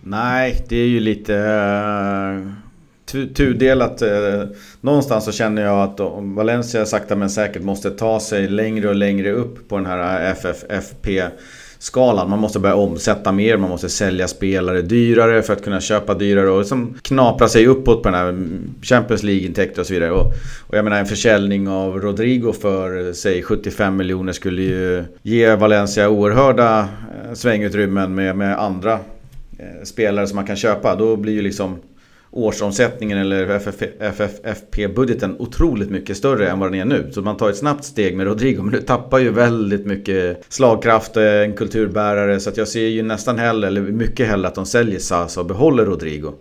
[0.00, 4.02] Nej, det är ju lite uh, tudelat.
[4.02, 4.42] Eh,
[4.80, 9.32] någonstans så känner jag att Valencia sakta men säkert måste ta sig längre och längre
[9.32, 11.22] upp på den här FFFP
[11.86, 12.30] skalan.
[12.30, 16.50] Man måste börja omsätta mer, man måste sälja spelare dyrare för att kunna köpa dyrare
[16.50, 18.48] och liksom knapra sig uppåt på den här
[18.82, 20.10] Champions League-intäkter och så vidare.
[20.10, 20.32] Och,
[20.66, 26.08] och jag menar en försäljning av Rodrigo för säg 75 miljoner skulle ju ge Valencia
[26.08, 28.92] oerhörda eh, svängutrymmen med, med andra
[29.58, 30.96] eh, spelare som man kan köpa.
[30.96, 31.76] Då blir ju liksom
[32.36, 33.48] årsomsättningen eller
[34.00, 37.10] FFP-budgeten otroligt mycket större än vad den är nu.
[37.12, 41.16] Så man tar ett snabbt steg med Rodrigo men du tappar ju väldigt mycket slagkraft,
[41.16, 42.40] en kulturbärare.
[42.40, 45.46] Så att jag ser ju nästan hellre, eller mycket hellre att de säljer Sasa och
[45.46, 46.32] behåller Rodrigo.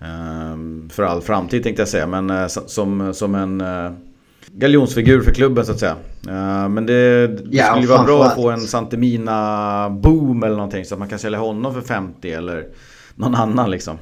[0.00, 3.92] Ehm, för all framtid tänkte jag säga, men eh, som, som en eh,
[4.52, 5.96] galjonsfigur för klubben så att säga.
[6.68, 10.94] Men det, det ja, skulle ju vara bra att få en Santemina-boom eller någonting så
[10.94, 12.66] att man kan sälja honom för 50 eller
[13.14, 13.98] någon annan liksom.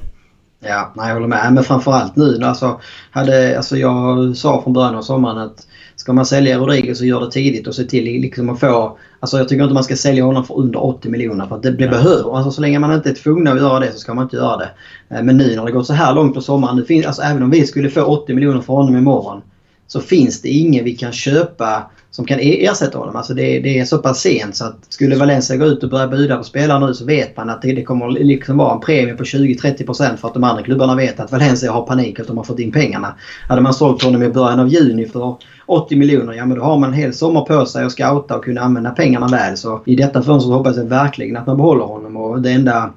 [0.63, 1.53] Ja, nej, jag håller med.
[1.53, 2.39] Men framförallt nu.
[2.43, 7.05] Alltså, hade, alltså jag sa från början av sommaren att ska man sälja Rodriguez så
[7.05, 8.97] gör det tidigt och se till liksom att få...
[9.19, 11.71] Alltså jag tycker inte man ska sälja honom för under 80 miljoner för att det
[11.71, 11.91] blir ja.
[11.91, 12.37] behöver.
[12.37, 14.57] Alltså så länge man inte är tvungen att göra det så ska man inte göra
[14.57, 14.69] det.
[15.09, 16.77] Eh, men nu när det gått så här långt på sommaren.
[16.77, 19.41] Det finns, alltså även om vi skulle få 80 miljoner för honom imorgon
[19.87, 23.15] så finns det ingen vi kan köpa som kan e- ersätta honom.
[23.15, 26.07] Alltså det, det, är så pass sent så att skulle Valencia gå ut och börja
[26.07, 29.13] buda på spelare nu så vet man att det, det kommer liksom vara en premie
[29.13, 32.43] på 20-30% för att de andra klubbarna vet att Valencia har panik att de har
[32.43, 33.15] fått in pengarna.
[33.47, 36.77] Hade man sålt honom i början av juni för 80 miljoner, ja men då har
[36.77, 39.57] man en hel sommar på sig att scouta och kunna använda pengarna väl.
[39.57, 42.93] Så i detta fönstret hoppas jag verkligen att man behåller honom och det enda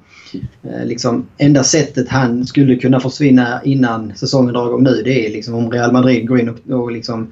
[0.63, 5.31] eh, liksom, enda sättet han skulle kunna försvinna innan säsongen drar igång nu det är
[5.31, 7.31] liksom om Real Madrid går in och, och liksom,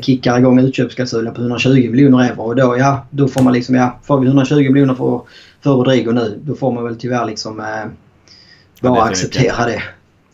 [0.00, 2.42] kickar igång utköpsklausulen på 120 miljoner euro.
[2.42, 5.20] Och då, ja, då får man liksom, ja, får vi 120 miljoner för,
[5.60, 7.66] för Rodrigo nu då får man väl tyvärr liksom eh,
[8.80, 9.82] bara ja, acceptera det.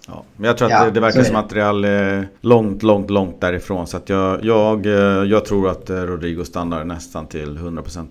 [0.09, 3.11] Ja, men jag tror att ja, det, det verkar som att Real är långt, långt,
[3.11, 3.87] långt därifrån.
[3.87, 4.93] Så att jag, jag, eh,
[5.25, 8.07] jag tror att Rodrigo stannar nästan till 100%.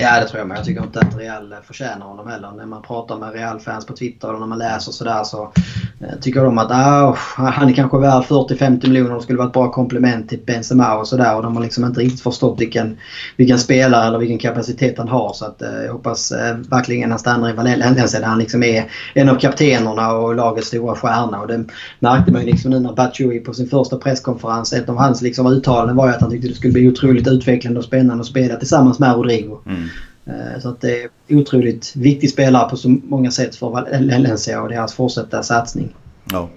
[0.00, 0.58] Ja, det tror jag med.
[0.58, 2.50] Jag tycker inte att Real förtjänar honom heller.
[2.56, 5.52] När man pratar med Real-fans på Twitter och när man läser sådär så
[6.00, 9.54] eh, tycker de att ah, han är kanske värd 40-50 miljoner och skulle vara ett
[9.54, 11.36] bra komplement till Benzema och sådär.
[11.36, 12.98] Och de har liksom inte riktigt förstått vilken,
[13.36, 15.32] vilken spelare eller vilken kapacitet han har.
[15.32, 18.84] Så att, eh, jag hoppas eh, verkligen han stannar i Valencia där han liksom är
[19.14, 21.40] en av kaptenerna och lagets stora stjärna.
[21.40, 21.64] Och det
[21.98, 25.46] märkte man ju liksom nu när Batshuayi på sin första presskonferens, ett av hans liksom
[25.46, 28.56] uttalanden var ju att han tyckte det skulle bli otroligt utvecklande och spännande att spela
[28.56, 29.58] tillsammans med Rodrigo.
[29.66, 29.89] Mm.
[30.26, 34.68] Eh, så att det är otroligt viktig spelare på så många sätt för Valencia och
[34.68, 35.94] deras fortsatta satsning.
[36.30, 36.50] Ja.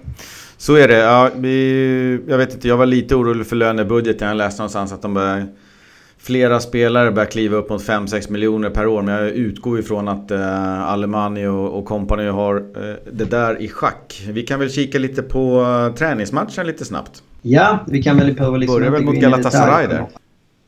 [0.56, 0.98] Så är det.
[0.98, 4.28] Ja, vi, jag vet inte, jag var lite orolig för lönebudgeten.
[4.28, 5.46] Jag läste någonstans att de börjar
[6.24, 9.02] flera spelare börjar kliva upp mot 5-6 miljoner per år.
[9.02, 13.68] Men jag utgår ifrån att eh, Alemani och, och company har eh, det där i
[13.68, 14.22] schack.
[14.28, 17.22] Vi kan väl kika lite på eh, träningsmatchen lite snabbt.
[17.42, 20.06] Ja, vi kan väl behöva liksom Börjar väl mot Galatasaray där.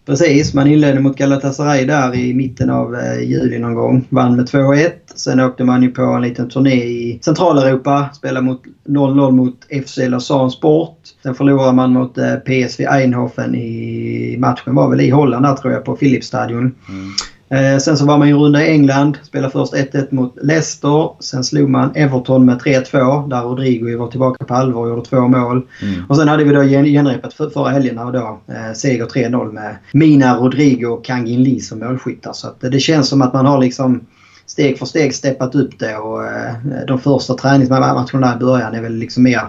[0.06, 4.04] Precis, man inledde mot Galatasaray där i mitten av eh, juli någon gång.
[4.08, 4.90] Vann med 2-1.
[5.14, 8.08] Sen åkte man ju på en liten turné i Centraleuropa.
[8.14, 10.98] Spelade mot 0-0 mot FC Lausanne Sport.
[11.22, 15.72] Sen förlorade man mot eh, PSV Eindhoven i matchen var väl i Holland där tror
[15.72, 16.74] jag på Philipsstadion.
[16.88, 17.10] Mm.
[17.48, 19.18] Eh, sen så var man ju runda i England.
[19.22, 21.10] Spelade först 1-1 mot Leicester.
[21.20, 25.28] Sen slog man Everton med 3-2 där Rodrigo var tillbaka på allvar och gjorde två
[25.28, 25.66] mål.
[25.82, 26.04] Mm.
[26.08, 29.76] Och sen hade vi då genrepet för, förra helgen och då eh, seger 3-0 med
[29.92, 32.32] Mina, Rodrigo och Kangin Lee som målskyttar.
[32.32, 34.00] Så det känns som att man har liksom
[34.46, 36.54] steg för steg steppat upp det och eh,
[36.86, 39.40] de första träningsmatcherna i början är väl liksom mer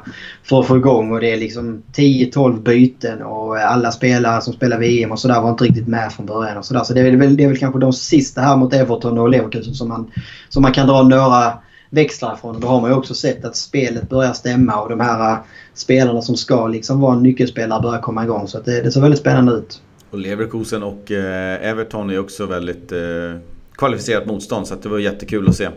[0.44, 4.54] för att få igång och det är liksom 10-12 byten och eh, alla spelare som
[4.54, 6.84] spelar VM och sådär var inte riktigt med från början och sådär.
[6.84, 9.74] Så det är, väl, det är väl kanske de sista här mot Everton och Leverkusen
[9.74, 10.12] som man,
[10.50, 11.54] som man kan dra några
[11.90, 12.56] växlar ifrån.
[12.56, 15.38] Och då har man ju också sett att spelet börjar stämma och de här eh,
[15.74, 18.48] spelarna som ska liksom vara nyckelspelare börjar komma igång.
[18.48, 19.82] Så det, det ser väldigt spännande ut.
[20.12, 23.00] Och Leverkusen och eh, Everton är också väldigt eh
[23.78, 25.70] kvalificerat motstånd så det var jättekul att se.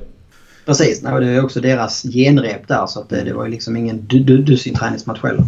[0.66, 4.06] Precis, det var också deras genrep där så att det, det var ju liksom ingen
[4.44, 5.44] dussin träningsmatch heller.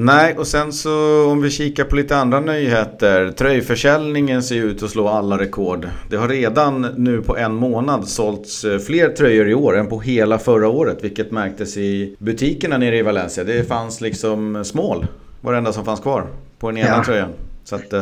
[0.00, 3.30] Nej, och sen så om vi kikar på lite andra nyheter.
[3.30, 5.88] Tröjförsäljningen ser ut att slå alla rekord.
[6.10, 10.00] Det har redan nu på en månad sålts eh, fler tröjor i år än på
[10.00, 10.98] hela förra året.
[11.04, 13.44] Vilket märktes i butikerna nere i Valencia.
[13.44, 15.06] Det fanns liksom smål.
[15.40, 16.26] Var det enda som fanns kvar
[16.58, 17.04] på den ena ja.
[17.04, 17.30] tröjan.
[17.64, 18.00] Så att uh,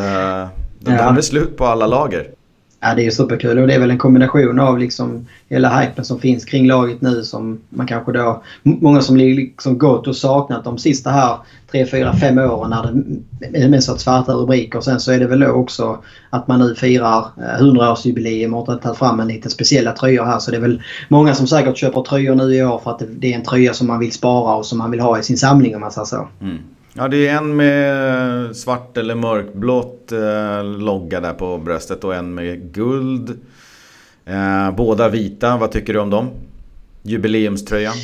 [0.81, 1.05] de, ja.
[1.05, 2.31] de är slut på alla lager.
[2.89, 6.05] Ja, det är ju superkul och det är väl en kombination av liksom hela hypen
[6.05, 8.43] som finns kring laget nu som man kanske då...
[8.63, 11.39] Många som liksom gått och saknat de sista här
[11.71, 13.03] 3, 4, 5 åren när
[13.51, 14.81] det mest varit svarta rubriker.
[14.81, 15.99] Sen så är det väl då också
[16.31, 20.39] att man nu firar eh, 100-årsjubileum och har tagit fram en liten speciella tröjor här.
[20.39, 23.33] Så det är väl många som säkert köper tröjor nu i år för att det
[23.33, 25.75] är en tröja som man vill spara och som man vill ha i sin samling
[25.75, 26.29] om man säger så.
[26.41, 26.59] Mm.
[26.97, 32.35] Ja, det är en med svart eller mörkblått eh, logga där på bröstet och en
[32.35, 33.41] med guld.
[34.25, 36.31] Eh, båda vita, vad tycker du om dem?
[37.03, 37.95] Jubileumströjan?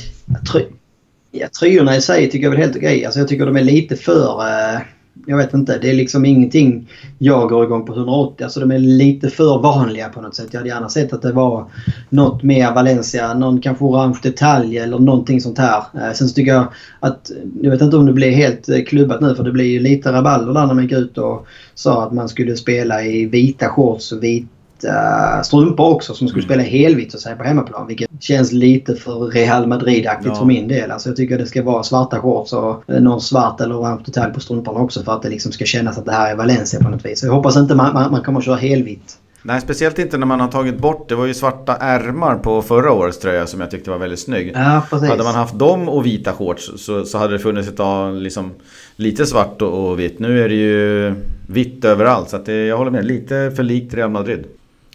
[1.30, 3.04] Ja, tröjorna i sig tycker jag väl helt okej.
[3.04, 4.40] Alltså jag tycker de är lite för...
[4.48, 4.80] Eh
[5.26, 5.78] jag vet inte.
[5.78, 8.44] Det är liksom ingenting jag går igång på 180.
[8.44, 10.48] Alltså de är lite för vanliga på något sätt.
[10.50, 11.66] Jag hade gärna sett att det var
[12.08, 13.34] något mer Valencia.
[13.34, 15.82] Någon kanske orange detalj eller någonting sånt här.
[15.94, 16.66] Eh, sen så tycker jag
[17.00, 17.30] att...
[17.62, 20.12] Jag vet inte om det blir helt eh, klubbat nu för det blir ju lite
[20.12, 24.12] rabalder där när man gick ut och sa att man skulle spela i vita shorts
[24.12, 24.48] och vita
[24.82, 26.48] vita strumpor också som skulle mm.
[26.48, 27.86] spela helvitt och säga på hemmaplan.
[27.86, 30.34] Vilket känns lite för Real Madrid-aktigt ja.
[30.34, 30.90] för min del.
[30.90, 34.40] Alltså jag tycker det ska vara svarta shorts och någon svart eller orange detalj på
[34.40, 37.04] strumporna också för att det liksom ska kännas att det här är Valencia på något
[37.04, 37.20] vis.
[37.20, 39.18] Så jag hoppas inte man, man, man kommer att köra helvitt.
[39.44, 42.92] Nej, speciellt inte när man har tagit bort, det var ju svarta ärmar på förra
[42.92, 44.52] årets tröja som jag tyckte var väldigt snygg.
[44.54, 45.08] Ja, precis.
[45.08, 48.50] Hade man haft dem och vita shorts så, så hade det funnits ett av liksom,
[48.96, 50.18] lite svart och, och vitt.
[50.18, 51.14] Nu är det ju
[51.46, 54.44] vitt överallt så att det, jag håller med, lite för likt Real Madrid.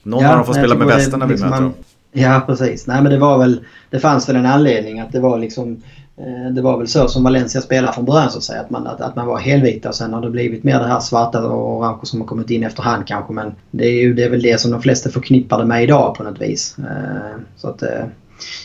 [0.07, 1.73] Någon ja, av dem får spela med västarna vi liksom möter dem.
[2.11, 2.87] Ja, precis.
[2.87, 3.65] Nej, men det var väl...
[3.89, 5.81] Det fanns väl en anledning att det var liksom...
[6.17, 8.61] Eh, det var väl så som Valencia spelade från början så att säga.
[8.61, 10.99] Att man, att, att man var helvita och sen har det blivit mer det här
[10.99, 13.33] svarta och orange som har kommit in efterhand kanske.
[13.33, 16.15] Men det är ju det är väl det som de flesta förknippar det med idag
[16.15, 16.75] på något vis.
[16.79, 18.05] Eh, så att eh,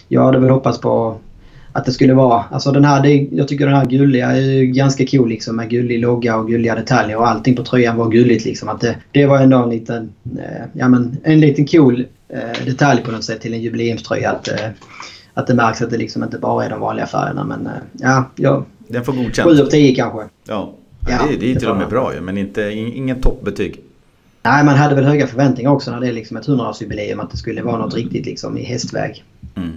[0.08, 1.16] jag hade väl hoppats på
[1.72, 2.44] att det skulle vara...
[2.50, 6.36] Alltså den här, jag tycker den här gulliga är ganska cool liksom med gullig logga
[6.36, 8.68] och gulliga detaljer och allting på tröjan var gulligt liksom.
[8.68, 13.02] Att det, det var ändå en liten, eh, ja men en liten cool eh, detalj
[13.02, 14.30] på något sätt till en jubileumströja.
[14.30, 14.68] Att, eh,
[15.34, 18.30] att det märks att det liksom inte bara är de vanliga färgerna men eh, ja,
[18.36, 18.64] ja.
[18.88, 19.48] Den får godkänt.
[19.48, 20.20] 7 av 10 kanske.
[20.48, 20.74] Ja,
[21.08, 23.80] ja det, det är till och med bra ju men inte, ingen toppbetyg.
[24.42, 27.36] Nej, man hade väl höga förväntningar också när det är liksom ett 100-årsjubileum att det
[27.36, 29.24] skulle vara något riktigt liksom i hästväg.
[29.54, 29.72] Mm.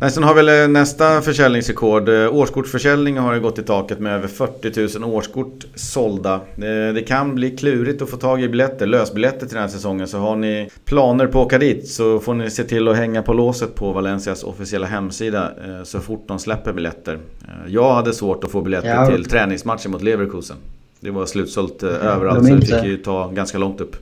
[0.00, 2.08] Nej, sen har vi eh, nästa försäljningsrekord.
[2.08, 6.34] Eh, årskortsförsäljningen har gått i taket med över 40 000 årskort sålda.
[6.34, 10.08] Eh, det kan bli klurigt att få tag i biljetter, lösbiljetter till den här säsongen.
[10.08, 13.22] Så har ni planer på att åka dit så får ni se till att hänga
[13.22, 15.50] på låset på Valencias officiella hemsida
[15.84, 17.18] så fort de släpper biljetter.
[17.66, 19.06] Jag hade svårt att få biljetter ja.
[19.06, 20.56] till träningsmatchen mot Leverkusen.
[21.00, 23.96] Det var slutsålt ja, överallt så det fick ju ta ganska långt upp.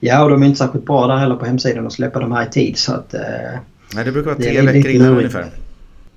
[0.00, 2.46] Ja, och de är inte särskilt bra där heller på hemsidan att släppa de här
[2.46, 2.78] i tid.
[2.78, 3.14] Så att,
[3.94, 5.46] Nej, det brukar vara tre veckor innan ungefär.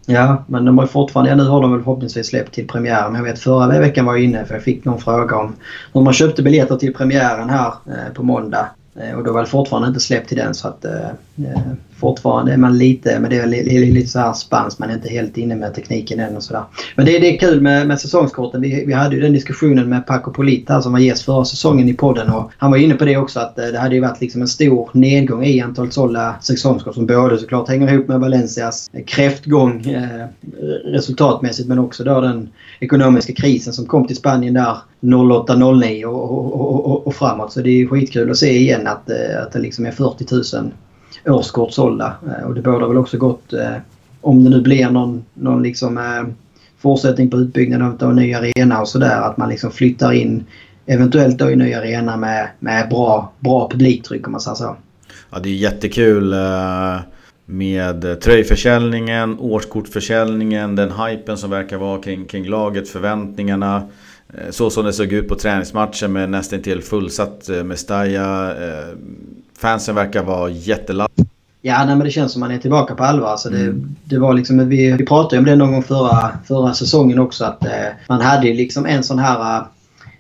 [0.05, 3.15] Ja, men de har fortfarande, ja, nu har de väl förhoppningsvis släppt till premiären.
[3.15, 5.55] Jag vet förra veckan var jag inne för jag fick någon fråga om
[5.93, 8.69] hur man köpte biljetter till premiären här eh, på måndag.
[8.95, 11.62] Eh, och då var det fortfarande inte släppt till den så att eh, eh
[12.01, 14.79] fortfarande är man lite, men det är lite så här spanskt.
[14.79, 16.63] Man är inte helt inne med tekniken än och sådär.
[16.95, 18.61] Men det, det är kul med, med säsongskorten.
[18.61, 21.93] Vi, vi hade ju den diskussionen med Paco Polita som var gäst förra säsongen i
[21.93, 22.29] podden.
[22.29, 24.47] Och han var inne på det också att eh, det hade ju varit liksom en
[24.47, 30.27] stor nedgång i antalet sålda säsongskort som både såklart hänger ihop med Valencias kräftgång eh,
[30.85, 36.85] resultatmässigt men också då den ekonomiska krisen som kom till Spanien där 08-09 och, och,
[36.85, 37.53] och, och, framåt.
[37.53, 40.71] Så det är skitkul att se igen att, eh, att det liksom är 40 000
[41.25, 42.15] årskort sålda.
[42.27, 43.75] Eh, och det bådar väl också gott eh,
[44.21, 46.34] om det nu blir någon, någon liksom, eh,
[46.77, 49.21] fortsättning på utbyggnaden av en ny arena och sådär.
[49.21, 50.45] Att man liksom flyttar in
[50.86, 54.75] eventuellt då i ny arena med, med bra, bra publiktryck om man säger så.
[55.31, 56.99] Ja det är jättekul eh,
[57.45, 63.89] med tröjförsäljningen, årskortförsäljningen, den hypen som verkar vara kring, kring laget, förväntningarna.
[64.34, 68.55] Eh, så som det såg ut på träningsmatchen med nästan till fullsatt Mestalla.
[69.62, 71.30] Fansen verkar vara jätteladdade.
[71.62, 73.28] Ja, nej, men det känns som man är tillbaka på allvar.
[73.28, 73.95] Alltså det, mm.
[74.04, 77.45] det var liksom, vi, vi pratade om det någon gång förra, förra säsongen också.
[77.45, 79.63] Att eh, man hade liksom en sån här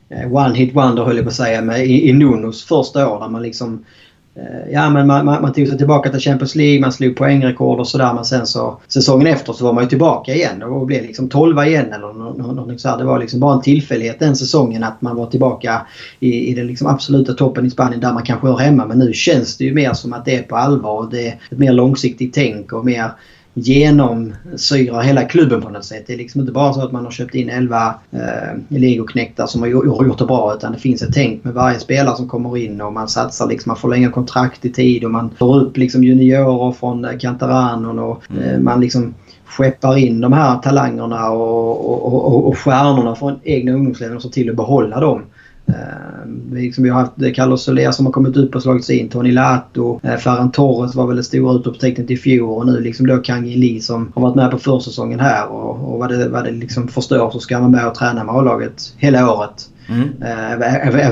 [0.09, 3.19] eh, one hit wonder höll jag på att säga med, i, i Nunos första år.
[3.19, 3.85] Där man liksom
[4.35, 7.79] Eh, ja, men man, man, man tog sig tillbaka till Champions League, man slog poängrekord
[7.79, 8.13] och sådär.
[8.13, 11.59] Men sen så säsongen efter så var man ju tillbaka igen och blev liksom 12
[11.59, 12.97] igen eller någonting sådär.
[12.97, 15.87] Det var liksom bara en tillfällighet den säsongen att man var tillbaka
[16.19, 18.85] i, i den liksom absoluta toppen i Spanien där man kanske hör hemma.
[18.85, 21.39] Men nu känns det ju mer som att det är på allvar och det är
[21.51, 23.11] ett mer långsiktigt tänk och mer
[23.53, 26.03] genomsyrar hela klubben på något sätt.
[26.07, 28.19] Det är liksom inte bara så att man har köpt in 11 eh,
[28.67, 32.27] legoknektar som har gjort det bra utan det finns ett tänk med varje spelare som
[32.27, 35.77] kommer in och man satsar liksom, man förlänger kontrakt i tid och man tar upp
[35.77, 38.43] liksom juniorer från Cantaranon och mm.
[38.43, 39.13] eh, man liksom
[39.45, 44.29] skeppar in de här talangerna och, och, och, och stjärnorna från egna ungdomsleden och ser
[44.29, 45.21] till att behålla dem.
[45.71, 49.09] Eh, liksom vi har haft Carlos Soler som har kommit upp och slagit sig in.
[49.09, 49.99] Tony Lato.
[50.03, 52.57] Eh, Ferran Torres var väl det stora utropstecknet i fjol.
[52.57, 55.47] Och nu liksom då Kangin Lee som har varit med på försäsongen här.
[55.47, 58.23] Och, och vad det, vad det liksom förstår så ska han vara med och träna
[58.23, 59.69] med A-laget hela året.
[59.91, 60.21] Mm.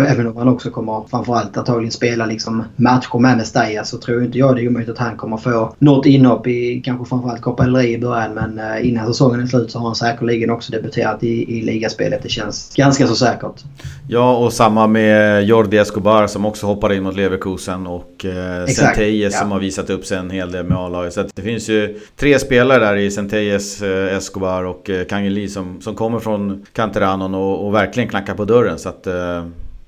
[0.07, 4.37] Även om han också kommer framförallt antagligen spela liksom matcher med Mestalla så tror inte
[4.37, 7.75] jag det är omöjligt att han kommer få något inhopp i kanske framförallt Copa del
[7.75, 8.33] Rey i början.
[8.33, 12.23] Men eh, innan säsongen är slut så har han säkerligen också debuterat i, i ligaspelet.
[12.23, 13.63] Det känns ganska så säkert.
[14.07, 19.33] Ja och samma med Jordi Escobar som också hoppar in mot Leverkusen och eh, Centeyes
[19.33, 19.39] ja.
[19.39, 21.13] som har visat upp sig en hel del med A-laget.
[21.13, 25.81] Så det finns ju tre spelare där i Centeyes, eh, Escobar och eh, Kangeli som,
[25.81, 28.79] som kommer från Canteranon och, och verkligen knackar på dörren åren.
[28.79, 29.45] Så att eh,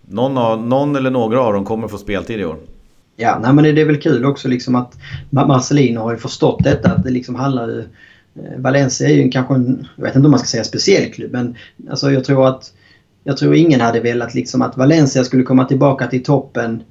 [0.10, 2.58] någon, av, någon eller några av dem kommer få speltid i år.
[3.16, 4.98] Ja, nej, men det är väl kul också liksom att
[5.30, 6.92] Marcelino har ju förstått detta.
[6.92, 7.80] Att det liksom handlar ju...
[8.36, 11.32] Eh, Valencia är ju kanske en, jag vet inte om man ska säga speciell klubb,
[11.32, 11.56] men
[11.90, 12.74] alltså jag tror att
[13.24, 16.84] jag tror ingen hade velat liksom att Valencia skulle komma tillbaka till toppen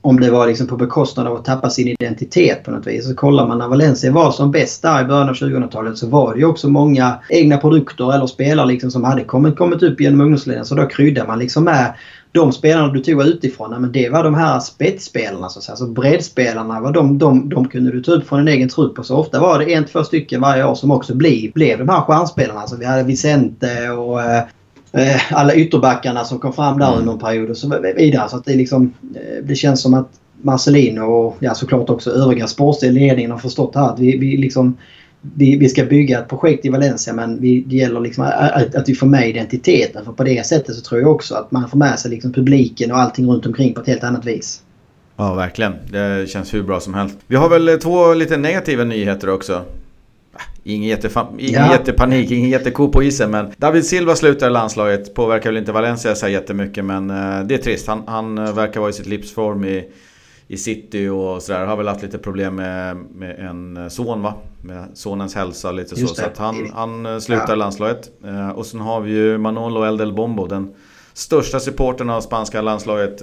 [0.00, 3.08] om det var liksom på bekostnad av att tappa sin identitet på något vis.
[3.08, 6.34] Så kollar man när Valencia var som bäst där i början av 2000-talet så var
[6.34, 10.20] det ju också många egna produkter eller spelare liksom som hade kommit, kommit upp genom
[10.20, 10.64] ungdomsleden.
[10.64, 11.94] Så då kryddade man liksom med
[12.32, 13.80] de spelarna du tog utifrån.
[13.80, 15.72] Men det var de här spetsspelarna så att säga.
[15.72, 16.80] Alltså så breddspelarna.
[16.80, 18.98] Var de, de, de kunde du ta upp från en egen trupp.
[18.98, 21.88] Och så ofta var det en, två stycken varje år som också blev, blev de
[21.88, 22.66] här stjärnspelarna.
[22.66, 24.42] Så vi hade Vicente och eh,
[24.92, 26.98] eh, alla ytterbackarna som kom fram där mm.
[26.98, 28.28] under en period och så vidare.
[28.28, 30.08] Så att det, liksom, eh, det känns som att
[30.42, 34.76] Marcelino och ja, såklart också övriga sportledningen har förstått här att vi, vi, liksom,
[35.20, 38.88] vi, vi ska bygga ett projekt i Valencia men vi, det gäller liksom att, att
[38.88, 40.04] vi får med identiteten.
[40.04, 42.92] För på det sättet så tror jag också att man får med sig liksom publiken
[42.92, 44.62] och allting runt omkring på ett helt annat vis.
[45.16, 45.72] Ja, verkligen.
[45.90, 47.18] Det känns hur bra som helst.
[47.26, 49.62] Vi har väl två lite negativa nyheter också.
[50.68, 50.98] Ingen,
[51.38, 51.72] ingen ja.
[51.72, 53.30] jättepanik, ingen jätteko på isen.
[53.30, 55.14] Men David Silva slutar i landslaget.
[55.14, 56.84] Påverkar väl inte Valencia så jättemycket.
[56.84, 57.86] Men uh, det är trist.
[57.86, 59.88] Han, han uh, verkar vara i sitt livsform i,
[60.46, 61.66] i city och sådär.
[61.66, 64.34] Har väl haft lite problem med, med en eh, son va?
[64.60, 66.22] Med sonens hälsa lite Just så.
[66.22, 66.36] Det.
[66.36, 67.54] Så han, han slutar ja.
[67.54, 68.10] landslaget.
[68.54, 70.46] Och sen har vi ju Manolo Eldel Bombo.
[70.46, 70.74] Den
[71.12, 73.22] största supporten av spanska landslaget.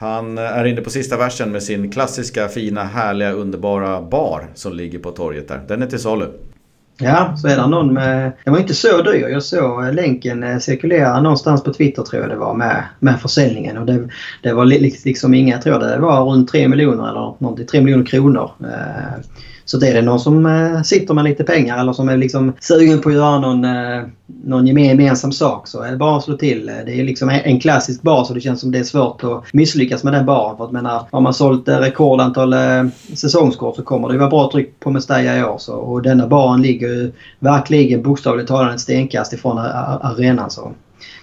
[0.00, 4.72] Han eh, är inne på sista versen med sin klassiska, fina, härliga, underbara bar som
[4.72, 5.60] ligger på torget där.
[5.68, 6.26] Den är till salu.
[6.98, 8.32] Ja, så är det någon med...
[8.44, 9.28] Den var inte så dyr.
[9.28, 13.20] Jag såg eh, länken eh, cirkulera någonstans på Twitter tror jag det var med, med
[13.20, 13.78] försäljningen.
[13.78, 14.08] Och det,
[14.42, 14.64] det var
[15.04, 18.50] liksom inga, jag tror det var runt 3 miljoner eller någonting, 3 miljoner kronor.
[19.74, 22.52] Eh, så är det någon som eh, sitter med lite pengar eller som är liksom
[22.60, 24.02] sugen på att göra någon, eh,
[24.44, 26.66] någon gemensam sak så är det bara att slå till.
[26.66, 30.04] Det är liksom en klassisk bar så det känns som det är svårt att misslyckas
[30.04, 30.56] med den baren.
[30.56, 32.54] För att menar, har man sålt eh, rekordantal
[33.14, 35.58] säsongskort så kommer det vara bra tryck på Mestalla i år.
[35.58, 40.50] Så, och denna baren ligger ju verkligen bokstavligt talat ett stenkast ifrån arenan.
[40.50, 40.72] Så.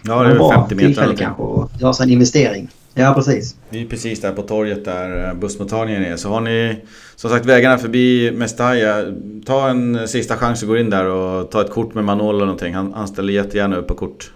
[0.03, 0.87] Ja, det är 50 meter.
[0.87, 2.69] Tillfälle kanske att göra sig en investering.
[2.97, 3.55] Ja, precis.
[3.69, 6.15] Vi är precis där på torget där bussmottagningen är.
[6.15, 6.75] Så har ni
[7.15, 9.03] som sagt vägarna förbi Mestalla,
[9.45, 12.45] ta en sista chans och gå in där och ta ett kort med Manolo eller
[12.45, 12.73] någonting.
[12.73, 14.31] Han, han ställer jättegärna upp på kort.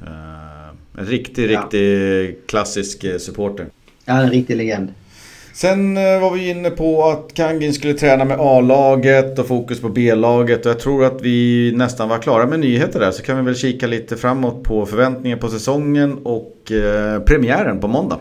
[1.00, 1.62] En riktig, ja.
[1.62, 3.66] riktig klassisk supporter.
[4.06, 4.94] Ja, en riktig legend.
[5.54, 9.90] Sen eh, var vi inne på att Kangin skulle träna med A-laget och fokus på
[9.90, 10.66] B-laget.
[10.66, 13.12] Och jag tror att vi nästan var klara med nyheter där.
[13.12, 17.88] Så kan vi väl kika lite framåt på förväntningar på säsongen och eh, premiären på
[17.88, 18.20] måndag.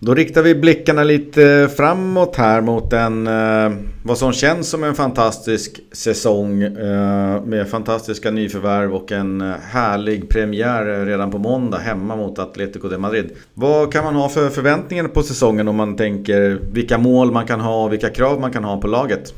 [0.00, 4.94] Då riktar vi blickarna lite framåt här mot en, eh, vad som känns som en
[4.94, 12.16] fantastisk säsong eh, med fantastiska nyförvärv och en eh, härlig premiär redan på måndag hemma
[12.16, 13.30] mot Atletico de Madrid.
[13.54, 17.60] Vad kan man ha för förväntningar på säsongen om man tänker vilka mål man kan
[17.60, 19.34] ha och vilka krav man kan ha på laget?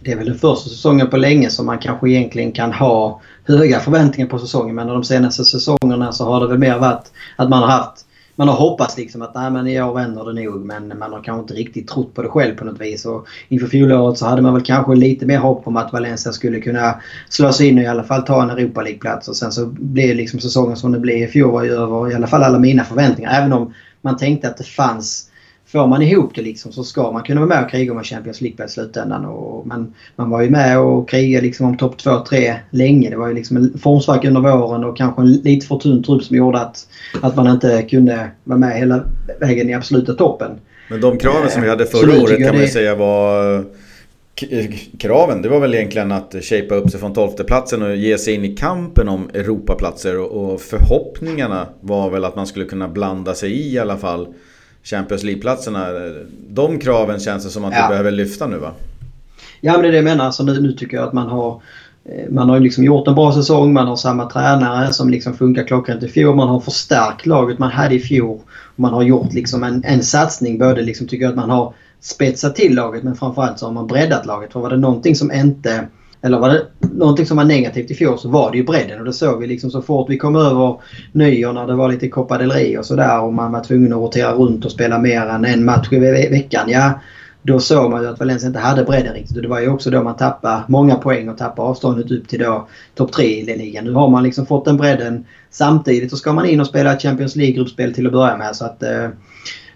[0.00, 3.80] Det är väl den första säsongen på länge som man kanske egentligen kan ha höga
[3.80, 7.62] förväntningar på säsongen men de senaste säsongerna så har det väl mer varit att man
[7.62, 8.03] har haft
[8.36, 11.22] man har hoppats liksom att nej, men i år vänder det nog men man har
[11.22, 13.06] kanske inte riktigt trott på det själv på något vis.
[13.06, 16.60] Och inför fjolåret så hade man väl kanske lite mer hopp om att Valencia skulle
[16.60, 19.28] kunna slå sig in och i alla fall ta en Europa League-plats.
[19.28, 22.14] Och sen så blev liksom säsongen som det blev i fjol var ju över i
[22.14, 23.40] alla fall alla mina förväntningar.
[23.40, 25.30] Även om man tänkte att det fanns
[25.74, 28.40] får man ihop det liksom så ska man kunna vara med och kriga om Champions
[28.40, 29.24] League i slutändan.
[29.24, 33.10] Och man, man var ju med och krigade liksom om topp 2-3 länge.
[33.10, 36.22] Det var ju liksom en formsvacka under våren och kanske en lite för tunn trupp
[36.22, 36.86] som gjorde att,
[37.22, 39.04] att man inte kunde vara med hela
[39.40, 40.50] vägen i absoluta toppen.
[40.90, 43.64] Men de kraven som vi hade förra året kan man ju säga var
[44.98, 48.44] kraven, det var väl egentligen att shapea upp sig från tolfteplatsen och ge sig in
[48.44, 53.74] i kampen om Europaplatser och förhoppningarna var väl att man skulle kunna blanda sig i
[53.74, 54.26] i alla fall
[54.84, 55.86] Champions League-platserna.
[56.48, 57.82] De kraven känns det som att ja.
[57.82, 58.72] vi behöver lyfta nu va?
[59.60, 60.24] Ja men det är det jag menar.
[60.24, 61.62] Alltså, nu, nu tycker jag att man har
[62.04, 65.64] eh, man har liksom gjort en bra säsong, man har samma tränare som liksom funkar
[65.64, 66.36] klockrent i fjol.
[66.36, 68.40] Man har förstärkt laget man hade i fjol.
[68.76, 70.58] Man har gjort liksom en, en satsning.
[70.58, 73.86] Både liksom tycker jag att man har spetsat till laget men framförallt så har man
[73.86, 74.52] breddat laget.
[74.52, 75.88] För var det någonting som inte
[76.24, 79.04] eller var det någonting som var negativt i fjol så var det ju bredden och
[79.04, 80.80] det såg vi liksom så fort vi kom över
[81.12, 83.98] nyår när det var lite Copa del Rey och sådär och man var tvungen att
[83.98, 86.70] rotera runt och spela mer än en match i ve veckan.
[86.70, 87.00] Ja,
[87.42, 89.90] då såg man ju att Valencia inte hade bredden riktigt och det var ju också
[89.90, 93.84] då man tappade många poäng och tappade avståndet upp till då topp 3 i ligan.
[93.84, 97.36] Nu har man liksom fått den bredden samtidigt så ska man in och spela Champions
[97.36, 98.56] League-gruppspel till att börja med.
[98.56, 99.08] Så att, eh,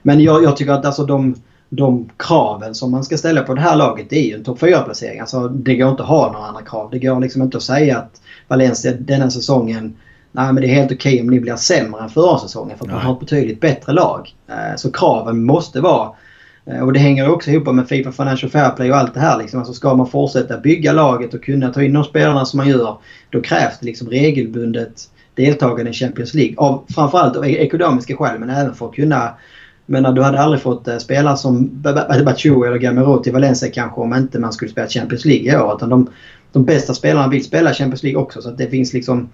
[0.03, 1.34] men jag, jag tycker att alltså de
[1.68, 4.60] de kraven som man ska ställa på det här laget det är ju en topp
[4.60, 5.20] 4-placering.
[5.20, 6.90] Alltså, det går inte att ha några andra krav.
[6.90, 9.96] Det går liksom inte att säga att Valencia denna säsongen
[10.32, 12.84] Nej men det är helt okej okay om ni blir sämre än förra säsongen för
[12.84, 14.34] att man har ett betydligt bättre lag.
[14.48, 16.10] Eh, så kraven måste vara
[16.66, 19.38] eh, och det hänger också ihop med Fifa Financial Fair Play och allt det här.
[19.38, 19.58] Liksom.
[19.58, 22.98] Alltså ska man fortsätta bygga laget och kunna ta in de spelarna som man gör
[23.30, 26.54] då krävs det liksom regelbundet deltagande i Champions League.
[26.56, 29.34] Av, framförallt av ekonomiska skäl men även för att kunna
[29.91, 31.82] men du hade aldrig fått eh, spela som
[32.24, 35.74] Batshuayi eller Gamero till Valencia kanske om inte man skulle spela Champions League i år.
[35.76, 36.11] Utan de,
[36.53, 38.43] de bästa spelarna vill spela Champions League också.
[38.43, 39.28] Så att det finns liksom...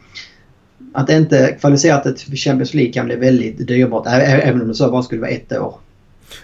[0.93, 4.07] Att inte kvalificera till Champions League kan bli väldigt dyrbart.
[4.07, 5.75] Även om det så bara skulle vara ett år.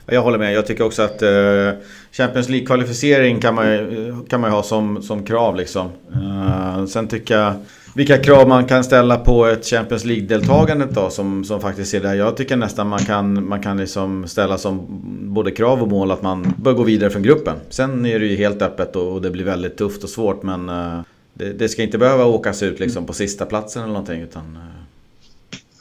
[0.07, 0.53] Jag håller med.
[0.53, 1.71] Jag tycker också att eh,
[2.13, 5.57] Champions League-kvalificering kan man, kan man ha som, som krav.
[5.57, 5.89] Liksom.
[6.13, 7.55] Eh, sen tycker jag
[7.95, 12.14] vilka krav man kan ställa på ett Champions League-deltagandet då som, som faktiskt är där.
[12.14, 14.86] Jag tycker nästan man kan, man kan liksom ställa som
[15.22, 17.57] både krav och mål att man bör gå vidare från gruppen.
[17.68, 20.68] Sen är det ju helt öppet och, och det blir väldigt tufft och svårt men
[20.68, 21.01] uh,
[21.34, 24.43] det, det, ska inte behöva åkas ut liksom på sista platsen eller någonting utan...
[24.43, 24.62] Uh...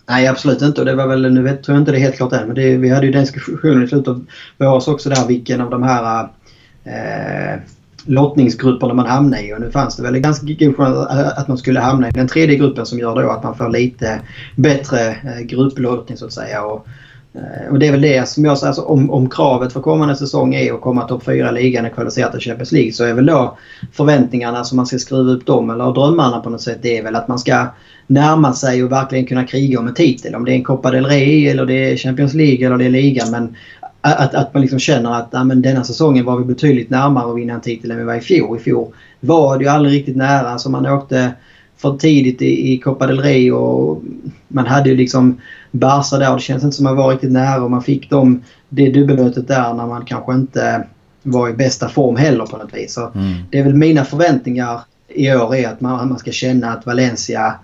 [0.10, 2.16] Nej absolut inte och det var väl, nu vet, tror jag inte det är helt
[2.16, 4.26] klart än men det, vi hade ju den diskussionen i slutet av
[4.58, 7.62] våras också där vilken av de här uh,
[8.10, 9.54] lottningsgrupperna man hamnar i.
[9.54, 11.08] Och nu fanns det väl en ganska god chans
[11.38, 14.22] att man skulle hamna i den tredje gruppen som gör då att man får lite
[14.56, 16.64] bättre eh, grupplottning så att säga.
[16.64, 16.88] Och,
[17.34, 20.16] eh, och det är väl det som jag säger, alltså, om, om kravet för kommande
[20.16, 23.14] säsong är att komma topp 4 i ligan och kvalificera till Champions League så är
[23.14, 23.58] väl då
[23.92, 27.16] förväntningarna som man ska skruva upp dem eller drömmarna på något sätt det är väl
[27.16, 27.68] att man ska
[28.08, 30.36] närma sig och verkligen kunna kriga om en titel.
[30.36, 32.90] Om det är en Copa del Rey eller det är Champions League eller det är
[32.90, 33.32] ligan.
[33.32, 33.56] Men
[34.02, 37.38] att, att man liksom känner att ja, men denna säsongen var vi betydligt närmare att
[37.38, 38.58] vinna en titel än vi var i fjol.
[38.58, 40.50] I fjol var det ju aldrig riktigt nära.
[40.50, 41.32] Alltså man åkte
[41.78, 44.02] för tidigt i, i Copa del Rey och
[44.48, 45.38] man hade ju liksom
[45.72, 48.10] Barca där och det känns inte som att man var riktigt nära och man fick
[48.10, 50.88] dem, det dubbelmötet där när man kanske inte
[51.24, 52.94] var i bästa form heller på något vis.
[52.94, 53.34] Så mm.
[53.50, 57.56] Det är väl mina förväntningar i år är att man, man ska känna att Valencia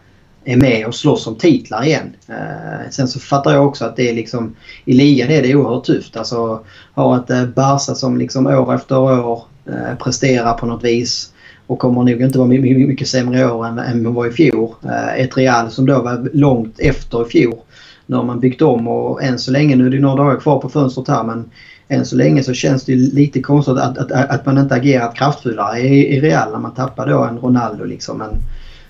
[0.46, 2.16] är med och slåss om titlar igen.
[2.28, 5.86] Eh, sen så fattar jag också att det är liksom i ligan är det oerhört
[5.86, 6.18] tufft.
[6.18, 6.60] Alltså
[6.94, 11.32] ha ett eh, Barca som liksom år efter år eh, presterar på något vis
[11.68, 14.74] och kommer nog inte vara mycket, mycket sämre i år än, än var i fjol.
[14.84, 17.58] Eh, ett Real som då var långt efter i fjol.
[18.06, 20.60] Nu har man byggt om och än så länge, nu är det några dagar kvar
[20.60, 21.50] på fönstret här men
[21.88, 25.80] än så länge så känns det lite konstigt att, att, att man inte agerat kraftfullare
[25.80, 28.18] i, i Real när man tappar då en Ronaldo liksom.
[28.18, 28.30] Men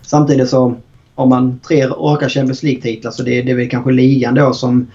[0.01, 0.75] samtidigt så
[1.15, 4.87] har man tre raka Champions League-titlar så det, det är väl kanske ligan då som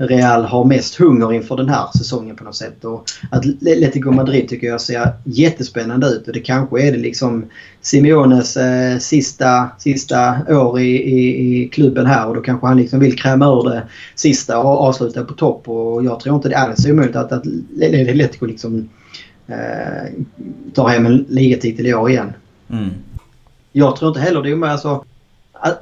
[0.00, 2.84] Real har mest hunger inför den här säsongen på något sätt.
[2.84, 7.44] Och Atletico Madrid tycker jag ser jättespännande ut och det kanske är det liksom
[7.80, 13.00] Simeones eh, sista, sista år i, i, i, klubben här och då kanske han liksom
[13.00, 13.82] vill kräma ur det
[14.14, 15.68] sista och avsluta på topp.
[15.68, 18.88] Och jag tror inte det är så omöjligt att, att Atletico liksom
[19.46, 20.12] eh,
[20.74, 22.32] tar hem en ligatitel i år igen.
[22.70, 22.90] Mm.
[23.72, 24.72] Jag tror inte heller det är omöjligt.
[24.72, 25.04] Alltså,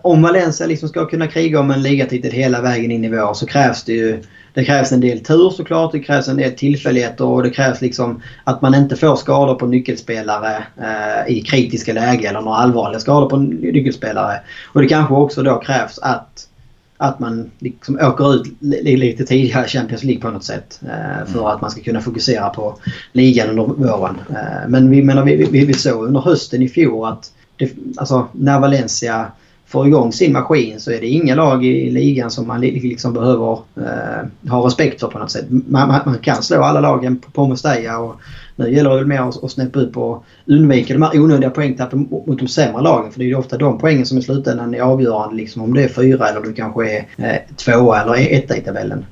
[0.02, 3.46] om Valencia liksom ska kunna kriga om en ligatitel hela vägen in i vår så
[3.46, 4.22] krävs det ju
[4.56, 8.22] det krävs en del tur såklart, det krävs en del tillfälligheter och det krävs liksom
[8.44, 13.28] att man inte får skador på nyckelspelare eh, i kritiska lägen eller några allvarliga skador
[13.28, 14.40] på nyckelspelare.
[14.72, 16.48] Och det kanske också då krävs att,
[16.96, 20.80] att man liksom åker ut lite tidigare i Champions League på något sätt.
[20.82, 21.46] Eh, för mm.
[21.46, 22.78] att man ska kunna fokusera på
[23.12, 24.16] ligan under våren.
[24.30, 28.28] Eh, men vi, menar, vi, vi, vi såg under hösten i fjol att det, alltså,
[28.32, 29.26] när Valencia
[29.66, 33.52] får igång sin maskin så är det inga lag i ligan som man liksom behöver
[33.76, 35.46] eh, ha respekt för på något sätt.
[35.48, 38.20] Man, man, man kan slå alla lagen på, på Mestalla och
[38.56, 42.08] nu gäller det väl mer att, att snäppa upp och undvika de här onödiga poängtappen
[42.26, 43.12] mot de sämre lagen.
[43.12, 45.36] För det är ju ofta de poängen som i slutändan är avgörande.
[45.36, 49.04] Liksom om det är fyra eller du kanske är eh, tvåa eller etta i tabellen.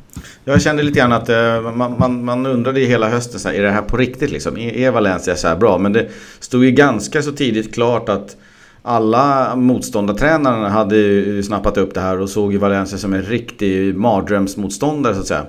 [0.44, 3.57] Jag kände lite grann att eh, man, man, man undrade ju hela hösten, så här,
[3.57, 4.57] är det här på riktigt liksom?
[4.57, 5.78] E-, e-, är, är Valencia så här bra?
[5.78, 6.09] Men det
[6.40, 8.36] stod ju ganska så tidigt klart att
[8.87, 13.97] alla motståndartränarna hade ju snappat upp det här och såg ju Valencia som en riktig
[13.97, 15.47] mardrömsmotståndare så att säga.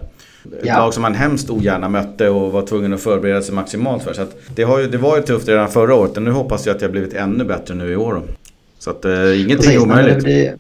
[0.60, 0.78] Ett ja.
[0.78, 4.14] lag som man hemskt ogärna mötte och var tvungen att förbereda sig maximalt för.
[4.14, 6.66] Så att det, har ju, det var ju tufft redan förra året och nu hoppas
[6.66, 8.22] jag att jag blivit ännu bättre nu i år.
[8.80, 10.60] Så att eh, ingenting är omöjligt.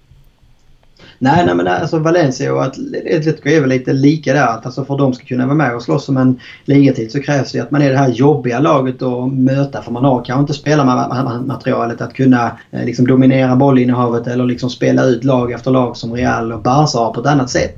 [1.19, 4.47] Nej, nej men alltså Valencia och Atletico är väl lite lika där.
[4.47, 7.21] Att alltså för att de ska kunna vara med och slåss om en ligatid så
[7.21, 9.81] krävs det att man är det här jobbiga laget att möta.
[9.81, 15.03] För man har kanske inte spelarmaterialet att kunna eh, liksom dominera bollinnehavet eller liksom spela
[15.03, 17.75] ut lag efter lag som Real och Barca har på ett annat sätt.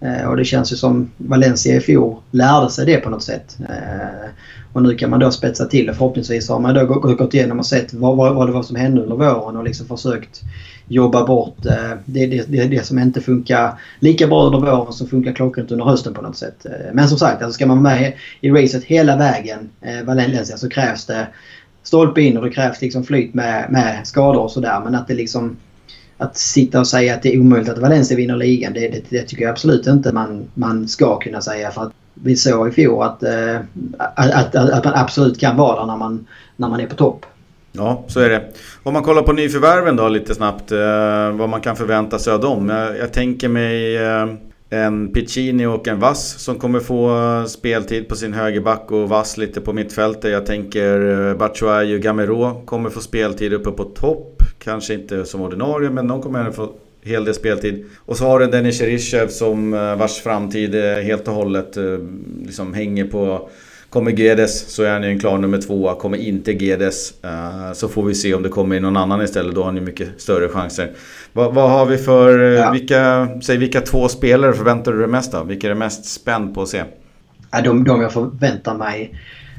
[0.00, 3.56] Eh, och det känns ju som Valencia i fjol lärde sig det på något sätt.
[3.68, 4.30] Eh,
[4.72, 5.94] och nu kan man då spetsa till det.
[5.94, 9.16] Förhoppningsvis har man då gått igenom och sett vad, vad det var som hände under
[9.16, 10.40] våren och liksom försökt
[10.90, 15.06] jobba bort eh, det, det, det, det, som inte funkar lika bra under våren som
[15.06, 16.66] funkar klockrent under hösten på något sätt.
[16.66, 20.56] Eh, men som sagt, alltså ska man vara med i racet hela vägen, eh, Valencia,
[20.56, 21.26] så krävs det
[21.82, 24.80] stolpe in och det krävs liksom flyt med, med skador och sådär.
[24.84, 25.56] Men att det liksom
[26.18, 29.22] att sitta och säga att det är omöjligt att Valencia vinner ligan, det, det, det,
[29.22, 31.70] tycker jag absolut inte man, man ska kunna säga.
[31.70, 33.22] För att vi såg i fjol att,
[33.98, 36.26] att, att, att man absolut kan vara där när man,
[36.56, 37.26] när man är på topp.
[37.72, 38.44] Ja, så är det.
[38.82, 40.72] Om man kollar på nyförvärven då lite snabbt.
[40.72, 42.68] Eh, vad man kan förvänta sig av dem.
[42.68, 44.28] Jag, jag tänker mig eh,
[44.70, 49.36] en Piccini och en Vass som kommer få eh, speltid på sin högerback och Vass
[49.36, 50.30] lite på mittfältet.
[50.30, 54.42] Jag tänker Batshuayi och Gamero kommer få speltid uppe på topp.
[54.58, 57.84] Kanske inte som ordinarie men de kommer få hel del speltid.
[57.98, 61.76] Och så har du Denis Cheryshev som vars framtid helt och hållet
[62.46, 63.48] liksom hänger på
[63.90, 65.94] Kommer Gedes så är han ju en klar nummer två.
[65.94, 69.54] Kommer inte Gedes uh, så får vi se om det kommer in någon annan istället.
[69.54, 70.90] Då har ni mycket större chanser.
[71.32, 72.38] Vad, vad har vi för...
[72.38, 72.70] Eh, ja.
[72.70, 75.46] Vilka, säg, vilka två spelare förväntar du dig mest av?
[75.46, 76.84] Vilka är du mest spänd på att se?
[77.50, 79.14] Ja, de, de jag förväntar mig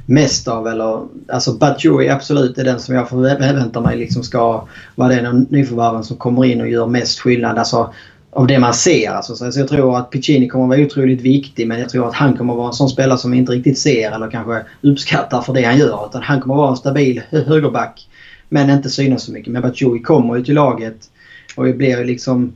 [0.05, 1.07] mest av eller...
[1.29, 6.03] Alltså Batjoui absolut är den som jag förväntar mig liksom ska vara den av nyförvärven
[6.03, 7.57] som kommer in och gör mest skillnad.
[7.57, 7.93] Alltså
[8.31, 9.09] av det man ser.
[9.09, 9.35] Alltså.
[9.35, 12.37] Så jag tror att Piccini kommer att vara otroligt viktig men jag tror att han
[12.37, 15.53] kommer att vara en sån spelare som vi inte riktigt ser eller kanske uppskattar för
[15.53, 16.05] det han gör.
[16.09, 18.07] Utan han kommer att vara en stabil högerback
[18.49, 19.53] men inte synas så mycket.
[19.53, 21.09] Men Batshuayi kommer ju till laget
[21.55, 22.53] och blir ju liksom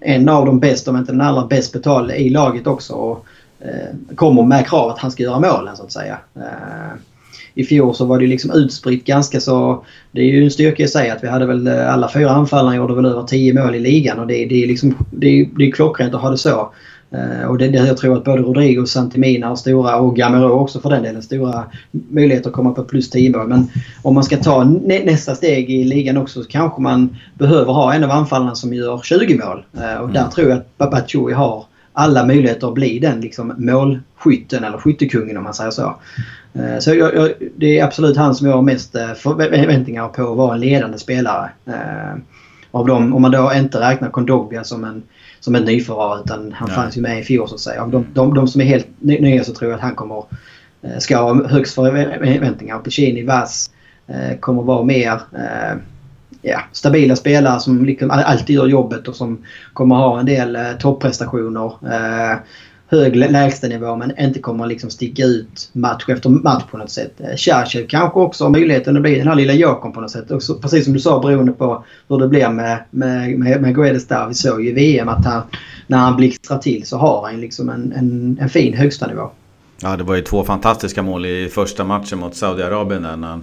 [0.00, 2.92] en av de bästa, om inte den allra bäst betalda i laget också.
[2.92, 3.26] Och,
[3.60, 6.18] eh, kommer med krav att han ska göra målen så att säga.
[6.34, 6.92] Eh,
[7.54, 9.84] i fjol så var det liksom utspritt ganska så...
[10.12, 12.76] Det är ju en styrka i sig att vi hade väl eh, alla fyra anfallarna
[12.76, 14.96] gjorde väl över 10 mål i ligan och det, det är liksom...
[15.10, 16.72] Det är, det är klockrent att ha det så.
[17.14, 20.50] Uh, och det, det, jag tror att både Rodrigo och Santimina har stora, och Gamero
[20.50, 23.48] också för den delen, stora möjligheter att komma på plus 10 mål.
[23.48, 23.68] Men
[24.02, 27.94] om man ska ta nä, nästa steg i ligan också så kanske man behöver ha
[27.94, 29.64] en av anfallarna som gör 20 mål.
[29.76, 30.12] Uh, och mm.
[30.12, 35.36] där tror jag att Babachoui har alla möjligheter att bli den liksom, målskytten eller skyttekungen
[35.36, 35.96] om man säger så.
[36.54, 40.30] Eh, så jag, jag, det är absolut han som jag har mest eh, förväntningar på
[40.30, 41.50] att vara en ledande spelare.
[41.66, 42.22] Eh,
[42.70, 45.02] av dem, om man då inte räknar Kondogbia som en,
[45.40, 46.74] som en nyförvärv utan han ja.
[46.74, 47.82] fanns ju med i fjol så att säga.
[47.82, 50.24] Av de, de, de som är helt nya så tror jag att han kommer
[50.98, 52.78] ska ha högst förväntningar.
[52.78, 53.70] Piccini, Vass,
[54.40, 55.20] kommer vara mer
[56.42, 61.72] ja, stabila spelare som liksom alltid gör jobbet och som kommer ha en del topprestationer.
[62.92, 67.20] Eh, hög lägstanivå men inte kommer liksom sticka ut match efter match på något sätt.
[67.36, 70.30] Churchill kanske också har möjligheten att bli den här lilla jokern på något sätt.
[70.30, 74.08] Också, precis som du sa beroende på hur det blir med, med, med, med Guedes
[74.08, 74.28] där.
[74.28, 75.42] Vi såg ju i VM att han,
[75.86, 79.30] när han blixtrar till så har han liksom en, en, en fin högstanivå.
[79.82, 83.42] Ja, det var ju två fantastiska mål i första matchen mot Saudiarabien när han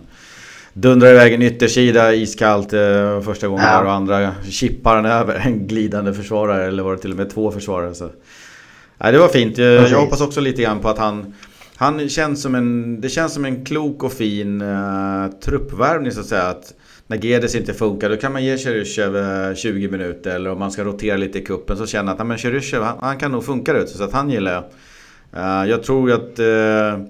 [0.74, 3.84] dundrar iväg en yttersida iskallt eh, första gången ja.
[3.84, 7.52] och andra chippar han över en glidande försvarare eller var det till och med två
[7.52, 7.94] försvarare.
[7.96, 8.10] Så.
[9.00, 9.58] Ja, det var fint.
[9.58, 11.34] Jag, jag hoppas också lite grann på att han
[11.80, 16.26] han känns som en, det känns som en klok och fin uh, truppvärvning så att
[16.26, 16.44] säga.
[16.44, 16.74] Att
[17.08, 20.36] när Gedes inte funkar då kan man ge Cheryshev 20 minuter.
[20.36, 23.18] Eller om man ska rotera lite i kuppen så känner jag att Cheryshev han, han,
[23.18, 23.90] kan nog funka ut.
[23.90, 24.64] Så att han gillar jag.
[25.38, 27.06] Uh, jag tror att uh,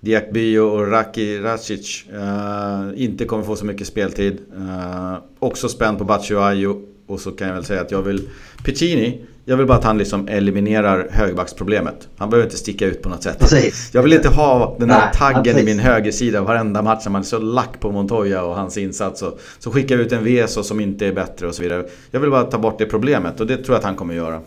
[0.00, 4.38] Diakby och Raki Racic uh, inte kommer få så mycket speltid.
[4.56, 6.74] Uh, också spänd på Batshuayu.
[7.06, 8.28] Och så kan jag väl säga att jag vill...
[8.64, 12.08] Piccini, jag vill bara att han liksom eliminerar högbacksproblemet.
[12.16, 13.38] Han behöver inte sticka ut på något sätt.
[13.38, 13.90] Precis.
[13.94, 15.62] Jag vill inte ha den här taggen precis.
[15.62, 19.22] i min högersida varenda match när man är så lack på Montoya och hans insats.
[19.22, 21.84] Och, så skickar jag ut en Veso som inte är bättre och så vidare.
[22.10, 24.40] Jag vill bara ta bort det problemet och det tror jag att han kommer göra.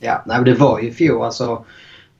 [0.00, 1.64] Ja, nej, det var ju i fjol alltså.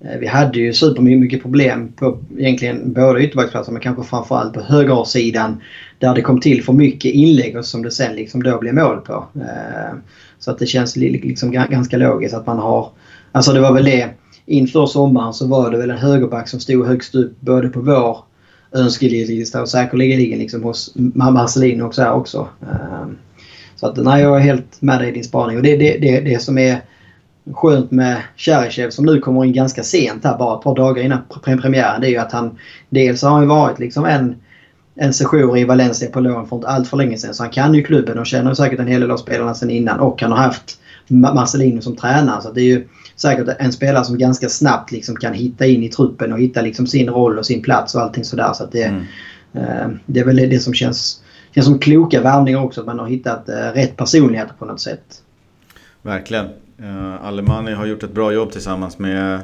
[0.00, 5.62] Eh, vi hade ju supermycket problem på egentligen båda ytterbacksplatser men kanske framförallt på högersidan.
[5.98, 9.00] Där det kom till för mycket inlägg och som det sen liksom då blev mål
[9.00, 9.26] på.
[10.44, 12.88] Så att det känns liksom ganska logiskt att man har...
[13.32, 14.10] Alltså det var väl det.
[14.46, 18.18] Inför sommaren så var det väl en högerback som stod högst upp både på vår
[18.72, 22.48] önskelista och säkerligen liksom hos Marcelino och så också.
[22.62, 23.16] Ehm,
[23.76, 25.56] så att nej, jag är helt med dig i din spaning.
[25.56, 26.80] Och det är det, det, det som är
[27.52, 31.22] skönt med Cheryshev som nu kommer in ganska sent här bara ett par dagar innan
[31.44, 32.00] premiären.
[32.00, 34.36] Det är ju att han dels har han varit liksom en,
[34.94, 37.34] en session i Valencia på lån för inte allt för länge sedan.
[37.34, 40.00] Så han kan ju klubben och känner säkert en hel del av spelarna sedan innan.
[40.00, 40.78] Och han har haft
[41.08, 42.42] Marcelino som tränare.
[42.42, 45.88] Så det är ju säkert en spelare som ganska snabbt liksom kan hitta in i
[45.88, 48.52] truppen och hitta liksom sin roll och sin plats och allting sådär.
[48.52, 49.04] Så det, mm.
[49.52, 51.22] eh, det är väl det som känns,
[51.54, 52.80] känns som kloka värvningar också.
[52.80, 55.22] Att man har hittat eh, rätt personligheter på något sätt.
[56.02, 56.46] Verkligen.
[56.80, 59.40] Uh, Alemani har gjort ett bra jobb tillsammans med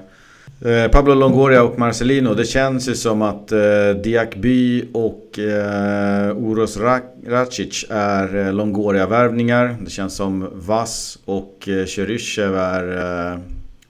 [0.64, 2.34] Eh, Pablo Longoria och Marcelino.
[2.34, 3.60] Det känns ju som att eh,
[4.04, 6.78] Diakby och eh, Uros
[7.26, 9.76] Racic är eh, Longoria-värvningar.
[9.84, 13.38] Det känns som Vass och eh, uh, Cheryshev är eh,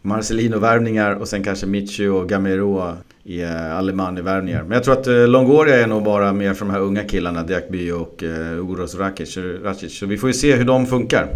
[0.02, 4.62] Marcelino-värvningar och sen kanske Michu och Gameroa i eh, Alemani-värvningar.
[4.62, 7.90] Men jag tror att Longoria är nog bara mer för de här unga killarna, Diakby
[7.90, 9.98] och eh, Uros Racic.
[9.98, 11.26] Så vi får ju se hur de funkar.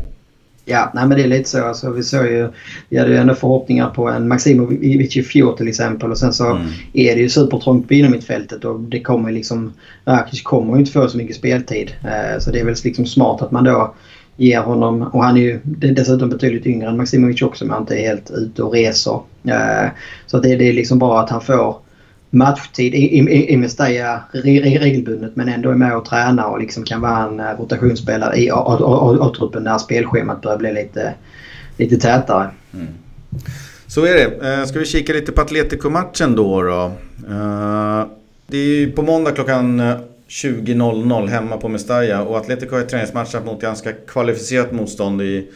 [0.65, 1.65] Ja, nej men det är lite så.
[1.65, 2.49] Alltså, vi såg ju,
[2.89, 6.51] vi hade ju ändå förhoppningar på en Maximovic i fjol till exempel och sen så
[6.51, 6.67] mm.
[6.93, 9.73] är det ju supertrångt på innermittfältet och det kommer liksom,
[10.05, 11.93] Rakic kommer ju inte få så mycket speltid.
[12.05, 13.95] Eh, så det är väl liksom smart att man då
[14.37, 17.97] ger honom, och han är ju dessutom betydligt yngre än Maximovic också men han inte
[17.97, 19.21] är helt ute och reser.
[19.45, 19.89] Eh,
[20.27, 21.77] så det, det är liksom bra att han får
[22.35, 27.01] matchtid i, i, i Mestalla regelbundet men ändå är med och tränar och liksom kan
[27.01, 31.15] vara en eh, rotationsspelare i A-truppen när spelschemat börjar bli lite,
[31.77, 32.51] lite tätare.
[32.75, 32.87] Mm.
[33.87, 34.53] Så är det.
[34.53, 36.63] Eh, ska vi kika lite på Atletico-matchen då?
[36.63, 36.93] då?
[37.29, 38.07] Eh,
[38.47, 39.81] det är ju på måndag klockan
[40.29, 45.49] 20.00 hemma på Mestalla och Atletico har ju träningsmatchat mot ganska kvalificerat motstånd i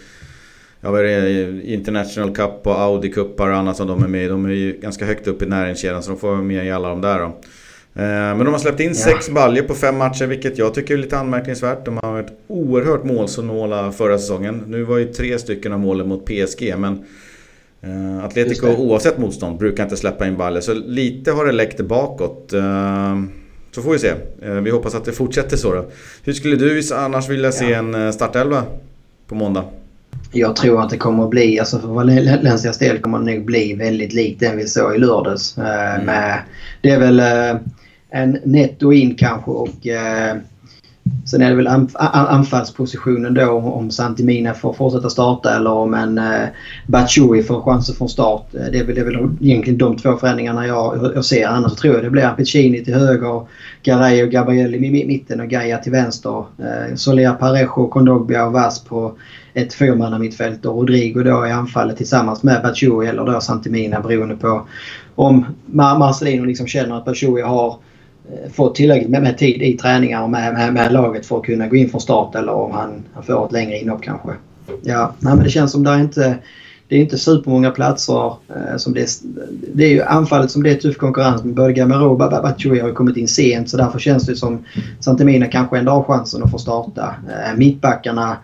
[0.80, 4.24] ja, vad är det, International Cup och Audi Cupar och annat som de är med
[4.24, 4.28] i.
[4.28, 6.88] De är ju ganska högt upp i näringskedjan så de får vara med i alla
[6.88, 7.24] de där då.
[7.98, 8.94] Eh, men de har släppt in ja.
[8.94, 11.84] sex baljer på fem matcher vilket jag tycker är lite anmärkningsvärt.
[11.84, 14.64] De har varit oerhört målsnåla förra säsongen.
[14.66, 17.04] Nu var ju tre stycken av målen mot PSG men
[17.84, 20.60] uh, Atletico oavsett motstånd brukar inte släppa in baljer.
[20.60, 22.52] Så lite har det läckt bakåt.
[22.54, 23.22] Uh,
[23.74, 24.12] så får vi se.
[24.46, 25.90] Uh, vi hoppas att det fortsätter så då.
[26.24, 27.78] Hur skulle du annars vilja se ja.
[27.78, 28.64] en startelva
[29.26, 29.64] på måndag?
[30.32, 33.74] Jag tror att det kommer att bli, alltså för Valencias del kommer det nog bli
[33.74, 35.58] väldigt likt den vi såg i lördags.
[35.58, 36.06] Eh, mm.
[36.06, 36.40] Med,
[36.80, 37.60] det är väl eh,
[38.10, 40.36] en netto in kanske och eh,
[41.24, 46.18] sen är det väl anf anfallspositionen då om Santimina får fortsätta starta eller om en
[46.18, 46.48] eh,
[46.86, 48.54] Batshuayi får chansen från start.
[48.54, 51.46] Eh, det är, väl, det är väl egentligen de två förändringarna jag, jag ser.
[51.46, 53.46] Annars tror jag det blir Piccini till höger,
[53.82, 56.38] Garay och Gabriel i mitten och Gaia till vänster.
[56.38, 59.12] Eh, Soler, Parejo, Kondogbia och Vass på
[59.54, 64.66] ett fyrmannamittfält och Rodrigo då i anfallet tillsammans med Batshuayi eller då Santimina beroende på
[65.14, 67.76] om Marcelino liksom känner att Batshuayi har
[68.32, 71.44] Eh, fått tillräckligt med, med, tid i träningar och med, med, med, laget för att
[71.44, 74.30] kunna gå in från start eller om han, han får ett längre inhopp kanske.
[74.82, 76.38] Ja, nej, men det känns som det är inte
[76.88, 79.08] det är inte supermånga platser eh, som det är,
[79.74, 81.54] det är ju anfallet som det är tuff konkurrens med.
[81.54, 84.64] Både Gamero och Babachoui har kommit in sent så därför känns det som
[85.00, 87.14] Santemina kanske ändå har chansen att få starta.
[87.28, 88.36] Eh, mittbackarna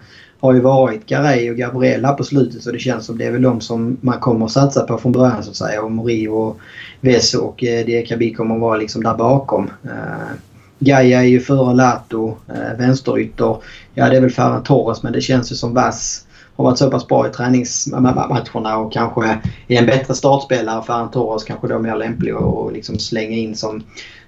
[0.45, 3.42] har ju varit Garay och Gabriella på slutet så det känns som det är väl
[3.42, 5.82] de som man kommer att satsa på från början så att säga.
[5.82, 6.59] Och Morio och
[7.01, 9.70] Veso och eh, Diakabi kommer att vara liksom där bakom.
[9.84, 10.34] Eh,
[10.78, 13.57] Gaia är ju före Lato, eh, vänsterytter.
[13.95, 16.26] Ja det är väl Ferran Torres men det känns ju som Vass
[16.57, 19.38] har varit så pass bra i träningsmatcherna och kanske
[19.68, 20.82] är en bättre startspelare.
[20.82, 23.82] Ferran Torres kanske då mer lämplig att liksom slänga in som,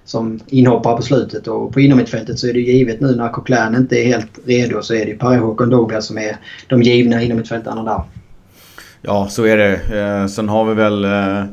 [0.07, 1.47] som inhoppare på slutet.
[1.47, 4.93] Och på inomhittfältet så är det givet nu när Coquelin inte är helt redo så
[4.93, 6.37] är det Parejo och Douglas som är
[6.67, 8.01] de givna inomhittfältarna där.
[9.01, 9.73] Ja, så är det.
[9.73, 11.43] Eh, sen har vi väl eh,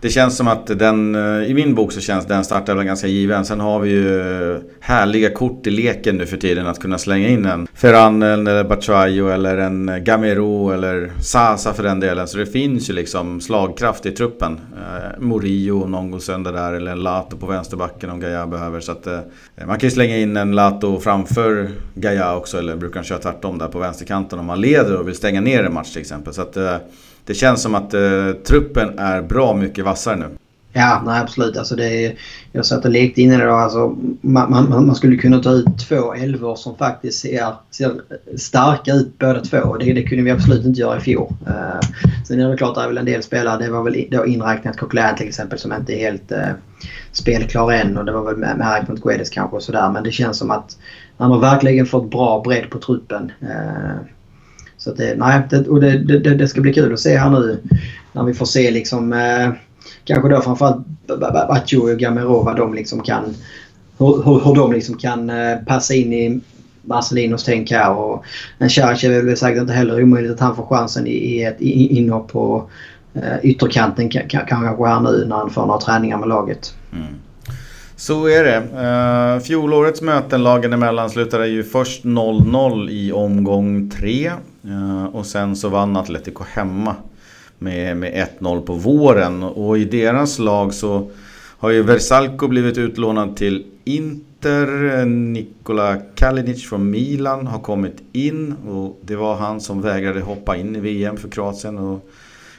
[0.00, 3.44] det känns som att den, eh, i min bok så känns den startelvan ganska given.
[3.44, 7.28] Sen har vi ju eh, härliga kort i leken nu för tiden att kunna slänga
[7.28, 12.28] in en Ferran eller Batshuayo eller en eh, Gamero eller Sasa för den delen.
[12.28, 14.60] Så det finns ju liksom slagkraft i truppen.
[14.72, 18.80] Eh, Morio någon gång sönder där eller en Lato på vänsterbacken om Gaia behöver.
[18.80, 19.20] Så att, eh,
[19.66, 23.58] man kan ju slänga in en Lato framför Gaia också eller brukar han köra tvärtom
[23.58, 26.32] där på vänsterkanten om man leder och vill stänga ner en match till exempel.
[26.34, 26.56] Så att,
[27.24, 30.26] det känns som att eh, truppen är bra mycket vassare nu.
[30.72, 31.56] Ja, nej absolut.
[31.56, 32.14] Alltså det är,
[32.52, 33.60] jag satt och lekte innan idag.
[33.60, 38.00] Alltså, man, man, man, skulle kunna ta ut två elvor som faktiskt ser, ser
[38.36, 39.76] starka ut båda två.
[39.76, 41.32] Det, det kunde vi absolut inte göra i fjol.
[41.46, 41.80] Uh,
[42.26, 43.64] sen är det klart det är väl en del spelare.
[43.64, 46.38] Det var väl då inräknat Coquelin till exempel som inte är helt uh,
[47.12, 47.96] spelklar än.
[47.96, 49.90] Och det var väl med, med mot Guedes kanske och sådär.
[49.90, 50.78] Men det känns som att
[51.18, 53.32] han har verkligen fått bra bredd på truppen.
[53.42, 54.00] Uh,
[54.80, 57.58] så det, nej, det, och det, det, det, ska bli kul att se här nu
[58.12, 59.50] när vi får se liksom eh,
[60.04, 60.86] kanske då framförallt
[61.48, 63.34] Batjo och Gamero vad de liksom kan
[63.98, 66.40] hur, hur, hur de liksom kan eh, passa in i
[66.82, 67.92] Marcelinos tänk här.
[67.92, 68.24] Och
[68.58, 72.32] Charic är väl säkert inte heller omöjligt att han får chansen i, i ett inhopp
[72.32, 72.70] på
[73.14, 76.74] eh, ytterkanten kanske här nu när han får några träningar med laget.
[76.92, 77.14] Mm.
[78.00, 78.58] Så är det.
[79.36, 84.32] Uh, fjolårets möten lagen emellan slutade ju först 0-0 i omgång 3.
[84.64, 86.96] Uh, eh, och sen så vann Atletico hemma
[87.58, 89.42] med, med 1-0 på våren.
[89.42, 91.10] Och i deras lag så
[91.58, 95.04] har ju Versalco blivit utlånad till Inter.
[95.04, 98.52] Nikola Kalinic från Milan har kommit in.
[98.68, 101.78] Och det var han som vägrade hoppa in i VM för Kroatien.
[101.78, 102.10] Och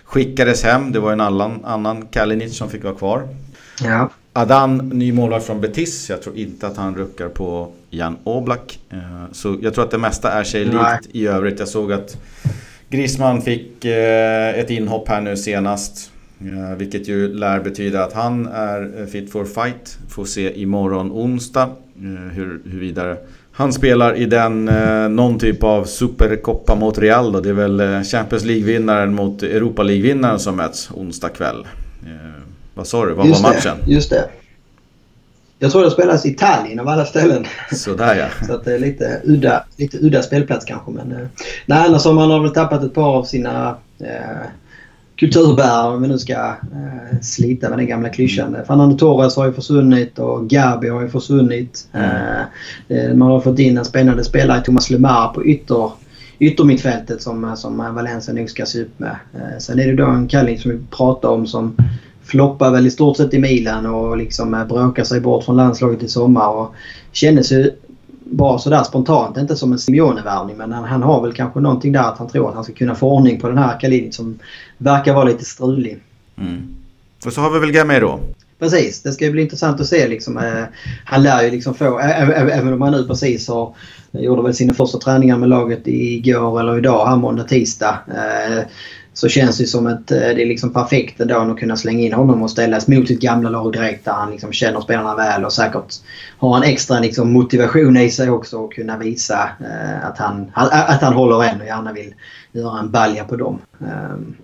[0.03, 0.91] skickades hem.
[0.91, 3.27] Det var en annan, annan Kalinic som fick vara kvar.
[3.83, 4.09] Ja.
[4.33, 6.09] Adan, ny målvakt från Betis.
[6.09, 8.79] Jag tror inte att han ruckar på Jan Oblak.
[8.89, 11.59] Eh, så jag tror att det mesta är sig likt i övrigt.
[11.59, 12.17] Jag såg att
[12.89, 16.11] Grisman fick eh, ett inhopp här nu senast.
[16.39, 19.97] Eh, vilket ju lär betyda att han är fit for fight.
[20.09, 21.69] Får se imorgon onsdag
[22.31, 23.17] hur, hur vidare
[23.51, 24.65] han spelar i den,
[25.15, 27.39] någon typ av superkoppa mot Real då.
[27.39, 31.65] Det är väl Champions League-vinnaren mot Europa League-vinnaren som möts onsdag kväll.
[32.73, 33.13] Vad sa du?
[33.13, 33.77] Vad just var matchen?
[33.85, 34.29] Det, just det.
[35.59, 37.45] Jag tror det spelas i Italien av alla ställen.
[37.71, 38.47] Sådär ja.
[38.47, 40.91] Så att det är lite udda, lite udda spelplats kanske.
[40.91, 41.27] Men, eh,
[41.65, 44.47] nej, annars har man väl tappat ett par av sina eh,
[45.21, 48.47] kulturbärare om vi nu ska eh, slita med den gamla klyschan.
[48.47, 48.65] Mm.
[48.65, 51.87] Fernando Torres har ju försvunnit och Gabi har ju försvunnit.
[51.91, 52.45] Mm.
[52.87, 55.91] Eh, man har fått in en spännande spelare, Thomas Lemar, på ytter,
[56.39, 59.15] yttermittfältet som, som Valencia nog ska se upp med.
[59.33, 61.75] Eh, sen är det då en Kalling som vi pratar om som
[62.23, 66.03] floppar väl i stort sett i Milan och liksom eh, bråkar sig bort från landslaget
[66.03, 66.49] i sommar.
[66.49, 66.73] Och
[67.11, 67.71] kändes ju
[68.23, 72.03] bara sådär spontant, inte som en Simeone-värvning men han, han, har väl kanske någonting där
[72.03, 74.39] att han tror att han ska kunna få ordning på den här Kalinic som
[74.77, 75.99] verkar vara lite strulig.
[76.37, 76.75] Mm.
[77.25, 78.19] Och så har vi väl Gamero.
[78.59, 80.37] Precis, det ska ju bli intressant att se liksom.
[80.37, 80.63] Eh,
[81.05, 83.75] han lär ju liksom få, även om han nu precis har
[84.11, 87.99] gjorde väl sina första träningar med laget igår eller idag, här måndag, tisdag.
[88.07, 88.63] Eh,
[89.13, 92.13] så känns det som att eh, det är liksom perfekt ändå att kunna slänga in
[92.13, 95.53] honom och ställas mot sitt gamla lag direkt där han liksom känner spelarna väl och
[95.53, 95.93] säkert
[96.37, 101.01] har en extra liksom motivation i sig också att kunna visa eh, att, han, att
[101.01, 102.13] han håller en och gärna vill
[102.51, 103.59] göra en balja på dem.
[103.79, 104.35] Um,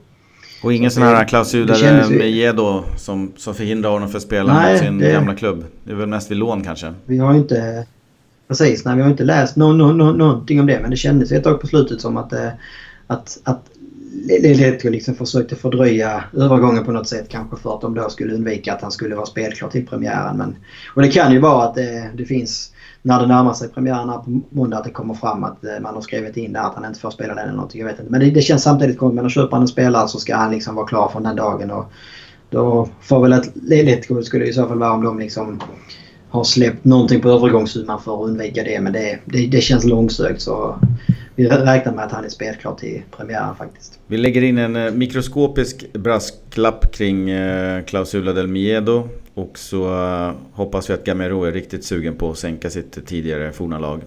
[0.64, 4.54] och ingen sån här klausul där med Gedo som, som förhindrar honom för att spela
[4.54, 5.66] nej, mot sin det, gamla klubb?
[5.84, 6.94] Det är väl mest vid lån kanske?
[7.06, 7.86] Vi har ju inte...
[8.48, 11.32] Precis, nej, vi har inte läst no, no, no, någonting om det men det kändes
[11.32, 12.50] ett tag på slutet som att, eh,
[13.08, 13.64] att, att
[14.26, 18.74] Ledetko liksom försökte fördröja övergången på något sätt kanske för att de då skulle undvika
[18.74, 20.38] att han skulle vara spelklar till premiären.
[20.38, 20.56] Men,
[20.96, 24.56] och det kan ju vara att det, det finns när det närmar sig premiären på
[24.56, 27.00] måndag att det kommer fram att eh, man har skrivit in där att han inte
[27.00, 27.82] får spela den eller någonting.
[27.82, 28.12] Jag vet inte.
[28.12, 29.22] Men det, det känns samtidigt konstigt.
[29.22, 31.72] Men köper han en spelare så ska han liksom vara klar från den dagen.
[31.72, 31.92] Och
[32.50, 35.60] då får väl ett Ledetko skulle i så fall vara om de liksom
[36.30, 38.80] har släppt någonting på övergångssumman för att undvika det.
[38.82, 40.80] Men det, det, det känns långsökt så
[41.38, 44.00] vi räknar med att han är spelklar till premiären faktiskt.
[44.08, 49.10] Vi lägger in en eh, mikroskopisk brasklapp kring klausula Clausula del Miedo.
[49.34, 53.52] Och så eh, hoppas vi att Gamero är riktigt sugen på att sänka sitt tidigare
[53.52, 54.02] forna lag.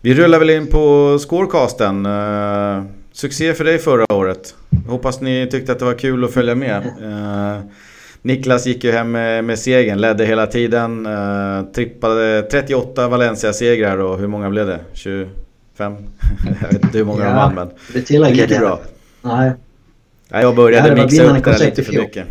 [0.00, 2.08] Vi rullar väl in på scorecasten.
[3.12, 4.54] Succé för dig förra året.
[4.88, 6.82] Hoppas ni tyckte att det var kul att följa med.
[8.22, 11.08] Niklas gick ju hem med, med segern, ledde hela tiden.
[11.74, 14.80] trippade 38 Valencia-segrar och hur många blev det?
[15.72, 15.96] 25?
[16.62, 17.70] jag vet inte hur många ja, de vann men...
[17.92, 18.80] Det är tillräckligt bra.
[19.22, 19.52] Nej.
[20.28, 22.26] Nej, jag började ja, mixa upp det lite för mycket.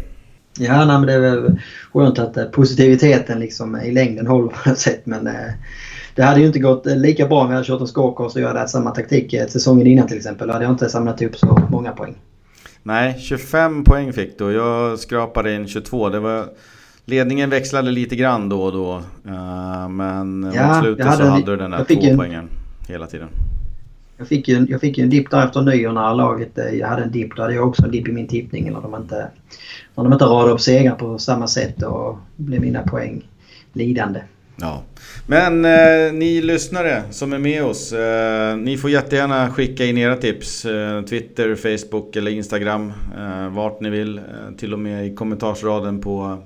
[0.57, 1.59] Ja, nej, men det är väl
[1.93, 5.01] skönt att eh, positiviteten liksom i längden håller på något sätt.
[5.03, 5.33] Men eh,
[6.15, 8.41] det hade ju inte gått eh, lika bra om jag hade kört en scorecast och
[8.41, 10.47] jag hade haft samma taktik säsongen innan till exempel.
[10.47, 12.15] Då hade jag inte samlat upp så många poäng.
[12.83, 14.51] Nej, 25 poäng fick du.
[14.51, 16.09] Jag skrapade in 22.
[16.09, 16.45] Det var...
[17.05, 19.01] Ledningen växlade lite grann då och då.
[19.89, 22.49] Men ja, mot slutet hade så hade du den där två en, poängen
[22.87, 23.27] hela tiden.
[24.17, 27.03] Jag fick ju, jag fick ju en dipp där efter nyår när laget jag hade
[27.03, 27.35] en dipp.
[27.35, 28.71] Då hade jag också en dipp i min tippning.
[28.73, 29.27] När de inte,
[29.95, 33.23] när de inte radade upp segrar på samma sätt och blev mina poäng
[33.73, 34.21] lidande.
[34.55, 34.83] Ja.
[35.27, 37.93] Men eh, ni lyssnare som är med oss.
[37.93, 40.65] Eh, ni får jättegärna skicka in era tips.
[40.65, 42.93] Eh, Twitter, Facebook eller Instagram.
[43.17, 44.17] Eh, vart ni vill.
[44.17, 44.23] Eh,
[44.57, 46.43] till och med i kommentarsraden på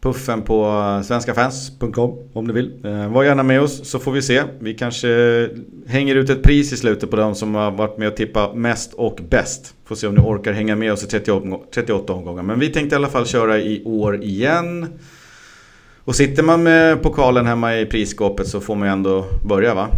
[0.00, 2.84] puffen på eh, svenskafans.com om du vill.
[2.84, 4.42] Eh, var gärna med oss så får vi se.
[4.58, 5.48] Vi kanske eh,
[5.86, 8.94] hänger ut ett pris i slutet på de som har varit med och tippat mest
[8.94, 9.74] och bäst.
[9.84, 12.42] Får se om ni orkar hänga med oss i 38, omgångar.
[12.42, 14.86] Men vi tänkte i alla fall köra i år igen.
[16.04, 19.88] Och sitter man med pokalen hemma i prisskåpet så får man ju ändå börja va?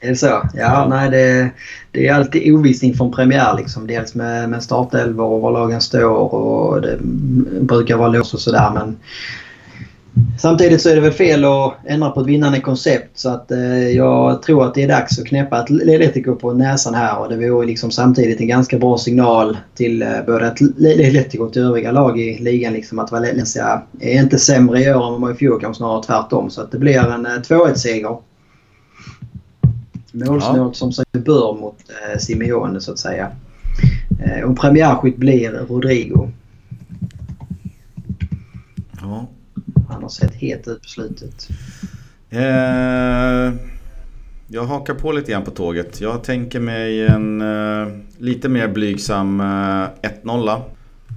[0.00, 0.48] Är det så?
[0.54, 1.50] Ja, nej det,
[1.92, 3.86] det är alltid ovisst inför en premiär liksom.
[3.86, 6.98] Dels med, med startelvor och var lagen står och det
[7.60, 8.96] brukar vara låst och sådär men
[10.38, 13.88] Samtidigt så är det väl fel att ändra på ett vinnande koncept så att eh,
[13.88, 17.66] jag tror att det är dags att knäppa Atletico på näsan här och det vore
[17.66, 22.38] liksom samtidigt en ganska bra signal till eh, både Atletico och till övriga lag i
[22.38, 25.78] ligan liksom att Valencia är inte sämre i år än vad man i fjol, kanske
[25.78, 26.50] snarare tvärtom.
[26.50, 28.16] Så att det blir en eh, 2-1-seger.
[30.12, 33.30] Målsnålt som sig bör mot eh, Simeone så att säga.
[34.24, 36.30] Eh, och premiärskytt blir Rodrigo.
[39.00, 39.26] Ja.
[39.88, 41.48] Han har sett het ut på slutet.
[42.30, 43.52] Eh,
[44.50, 46.00] jag hakar på lite grann på tåget.
[46.00, 47.88] Jag tänker mig en eh,
[48.18, 50.60] lite mer blygsam eh, 1-0.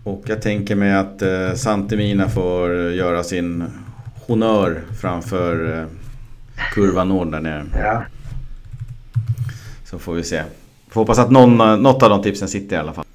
[0.04, 3.64] Och jag tänker mig att eh, Santemina får göra sin
[4.28, 5.86] honör framför eh,
[6.74, 7.66] kurva Nord där nere.
[7.76, 8.04] Ja.
[9.92, 10.44] Så får vi se.
[10.90, 13.06] Får hoppas att någon, eh, något av de tipsen sitter i alla fall.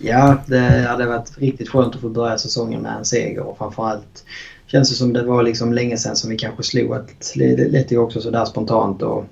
[0.00, 4.24] Ja, det hade varit riktigt skönt att få börja säsongen med en seger och framförallt
[4.66, 8.20] känns det som det var liksom länge sedan som vi kanske slog ett Atletico också
[8.20, 9.02] sådär spontant.
[9.02, 9.24] Och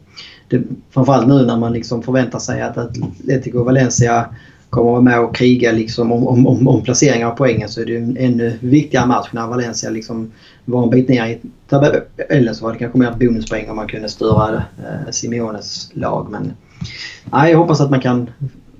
[0.48, 4.28] det, framförallt nu när man liksom förväntar sig att Atletico och Valencia
[4.70, 7.86] kommer vara med och kriga liksom om, om, om, om placeringar av poängen så är
[7.86, 10.32] det en ännu viktigare match när Valencia liksom
[10.64, 14.08] var en bit ner i tabellen så var det kanske mer bonuspoäng om man kunde
[14.08, 16.26] störa eh, Simeones lag.
[16.30, 16.52] Men
[17.32, 18.30] nej, jag hoppas att man kan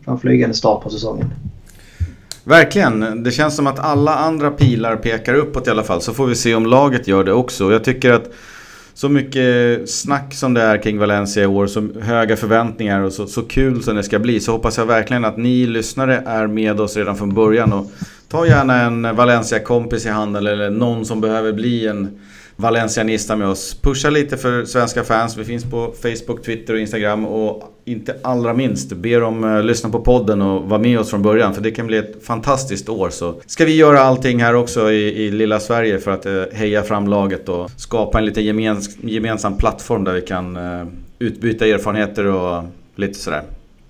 [0.05, 1.31] få en flygande start på säsongen.
[2.45, 3.23] Verkligen.
[3.23, 6.01] Det känns som att alla andra pilar pekar uppåt i alla fall.
[6.01, 7.73] Så får vi se om laget gör det också.
[7.73, 8.31] Jag tycker att
[8.95, 13.27] så mycket snack som det är kring Valencia i år, så höga förväntningar och så,
[13.27, 14.41] så kul som det ska bli.
[14.41, 17.73] Så hoppas jag verkligen att ni lyssnare är med oss redan från början.
[17.73, 17.91] Och
[18.29, 22.21] ta gärna en Valencia-kompis i handen eller någon som behöver bli en
[22.61, 23.75] Valencianista med oss.
[23.83, 25.37] Pusha lite för svenska fans.
[25.37, 27.27] Vi finns på Facebook, Twitter och Instagram.
[27.27, 31.23] Och inte allra minst, be dem eh, lyssna på podden och vara med oss från
[31.23, 31.55] början.
[31.55, 33.11] För det kan bli ett fantastiskt år.
[33.11, 36.83] Så ska vi göra allting här också i, i lilla Sverige för att eh, heja
[36.83, 40.87] fram laget och skapa en lite gemens, gemensam plattform där vi kan eh,
[41.19, 42.65] utbyta erfarenheter och
[42.97, 43.43] lite sådär.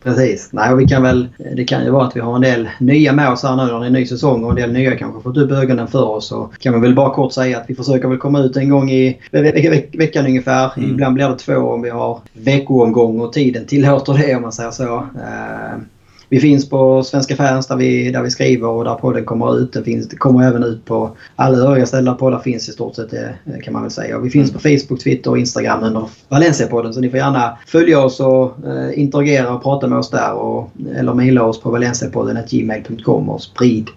[0.03, 0.49] Precis.
[0.53, 3.31] Nej, vi kan väl, det kan ju vara att vi har en del nya med
[3.31, 5.37] oss här nu när det är en ny säsong och en del nya kanske fått
[5.37, 6.27] upp ögonen för oss.
[6.27, 8.91] Så kan man väl bara kort säga att vi försöker väl komma ut en gång
[8.91, 10.73] i ve ve veckan ungefär.
[10.77, 10.91] Mm.
[10.91, 14.71] Ibland blir det två om vi har veckoomgång och tiden tillåter det om man säger
[14.71, 14.97] så.
[14.97, 15.83] Uh,
[16.29, 19.73] vi finns på Svenska fans där vi, där vi skriver och där podden kommer ut.
[19.73, 23.13] Det, finns, kommer även ut på alla övriga ställen där poddar finns i stort sett
[23.13, 23.29] eh,
[23.63, 24.19] kan man väl säga.
[24.19, 26.93] Vi finns på Facebook, Twitter och Instagram under Valencia-podden.
[26.93, 30.33] Så ni får gärna följa oss och eh, interagera och prata med oss där.
[30.33, 33.89] Och, eller mejla oss på valenciapodden gmail.com och sprid,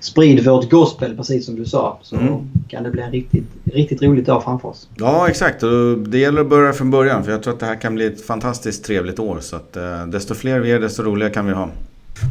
[0.00, 1.98] sprid vårt gospel precis som du sa.
[2.02, 2.34] Så mm.
[2.68, 4.88] kan det bli en riktigt, riktigt roligt dag framför oss.
[4.94, 7.80] Ja exakt och det gäller att börja från början för jag tror att det här
[7.80, 9.38] kan bli ett fantastiskt trevligt år.
[9.40, 11.68] Så att, eh, desto fler vi är desto roligare kan vi ha.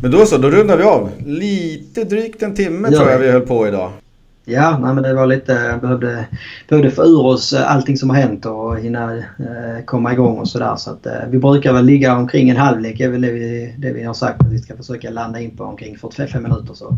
[0.01, 1.09] Men då så, då rundar vi av.
[1.25, 2.97] Lite drygt en timme ja.
[2.97, 3.91] tror jag vi höll på idag.
[4.45, 5.79] Ja, nej, men det var lite...
[5.81, 6.25] Behövde,
[6.67, 10.75] behövde få ur oss allting som har hänt och hinna eh, komma igång och sådär.
[10.75, 12.99] Så att, eh, vi brukar väl ligga omkring en halvlek.
[12.99, 15.63] är väl det vi, det vi har sagt att vi ska försöka landa in på
[15.63, 16.73] omkring 45 minuter.
[16.73, 16.97] Så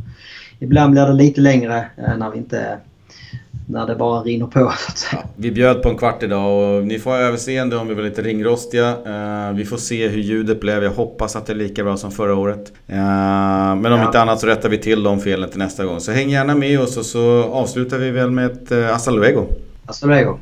[0.59, 2.77] ibland blir det lite längre eh, när vi inte
[3.71, 4.59] när det bara rinner på.
[5.11, 8.21] Ja, vi bjöd på en kvart idag och ni får överseende om vi var lite
[8.21, 8.89] ringrostiga.
[8.89, 10.83] Uh, vi får se hur ljudet blev.
[10.83, 12.73] Jag hoppas att det är lika bra som förra året.
[12.89, 12.95] Uh,
[13.75, 14.05] men om ja.
[14.05, 15.99] inte annat så rättar vi till de felen till nästa gång.
[15.99, 19.45] Så häng gärna med oss och så avslutar vi väl med ett uh, hasta luego.
[19.85, 20.39] Hasta luego.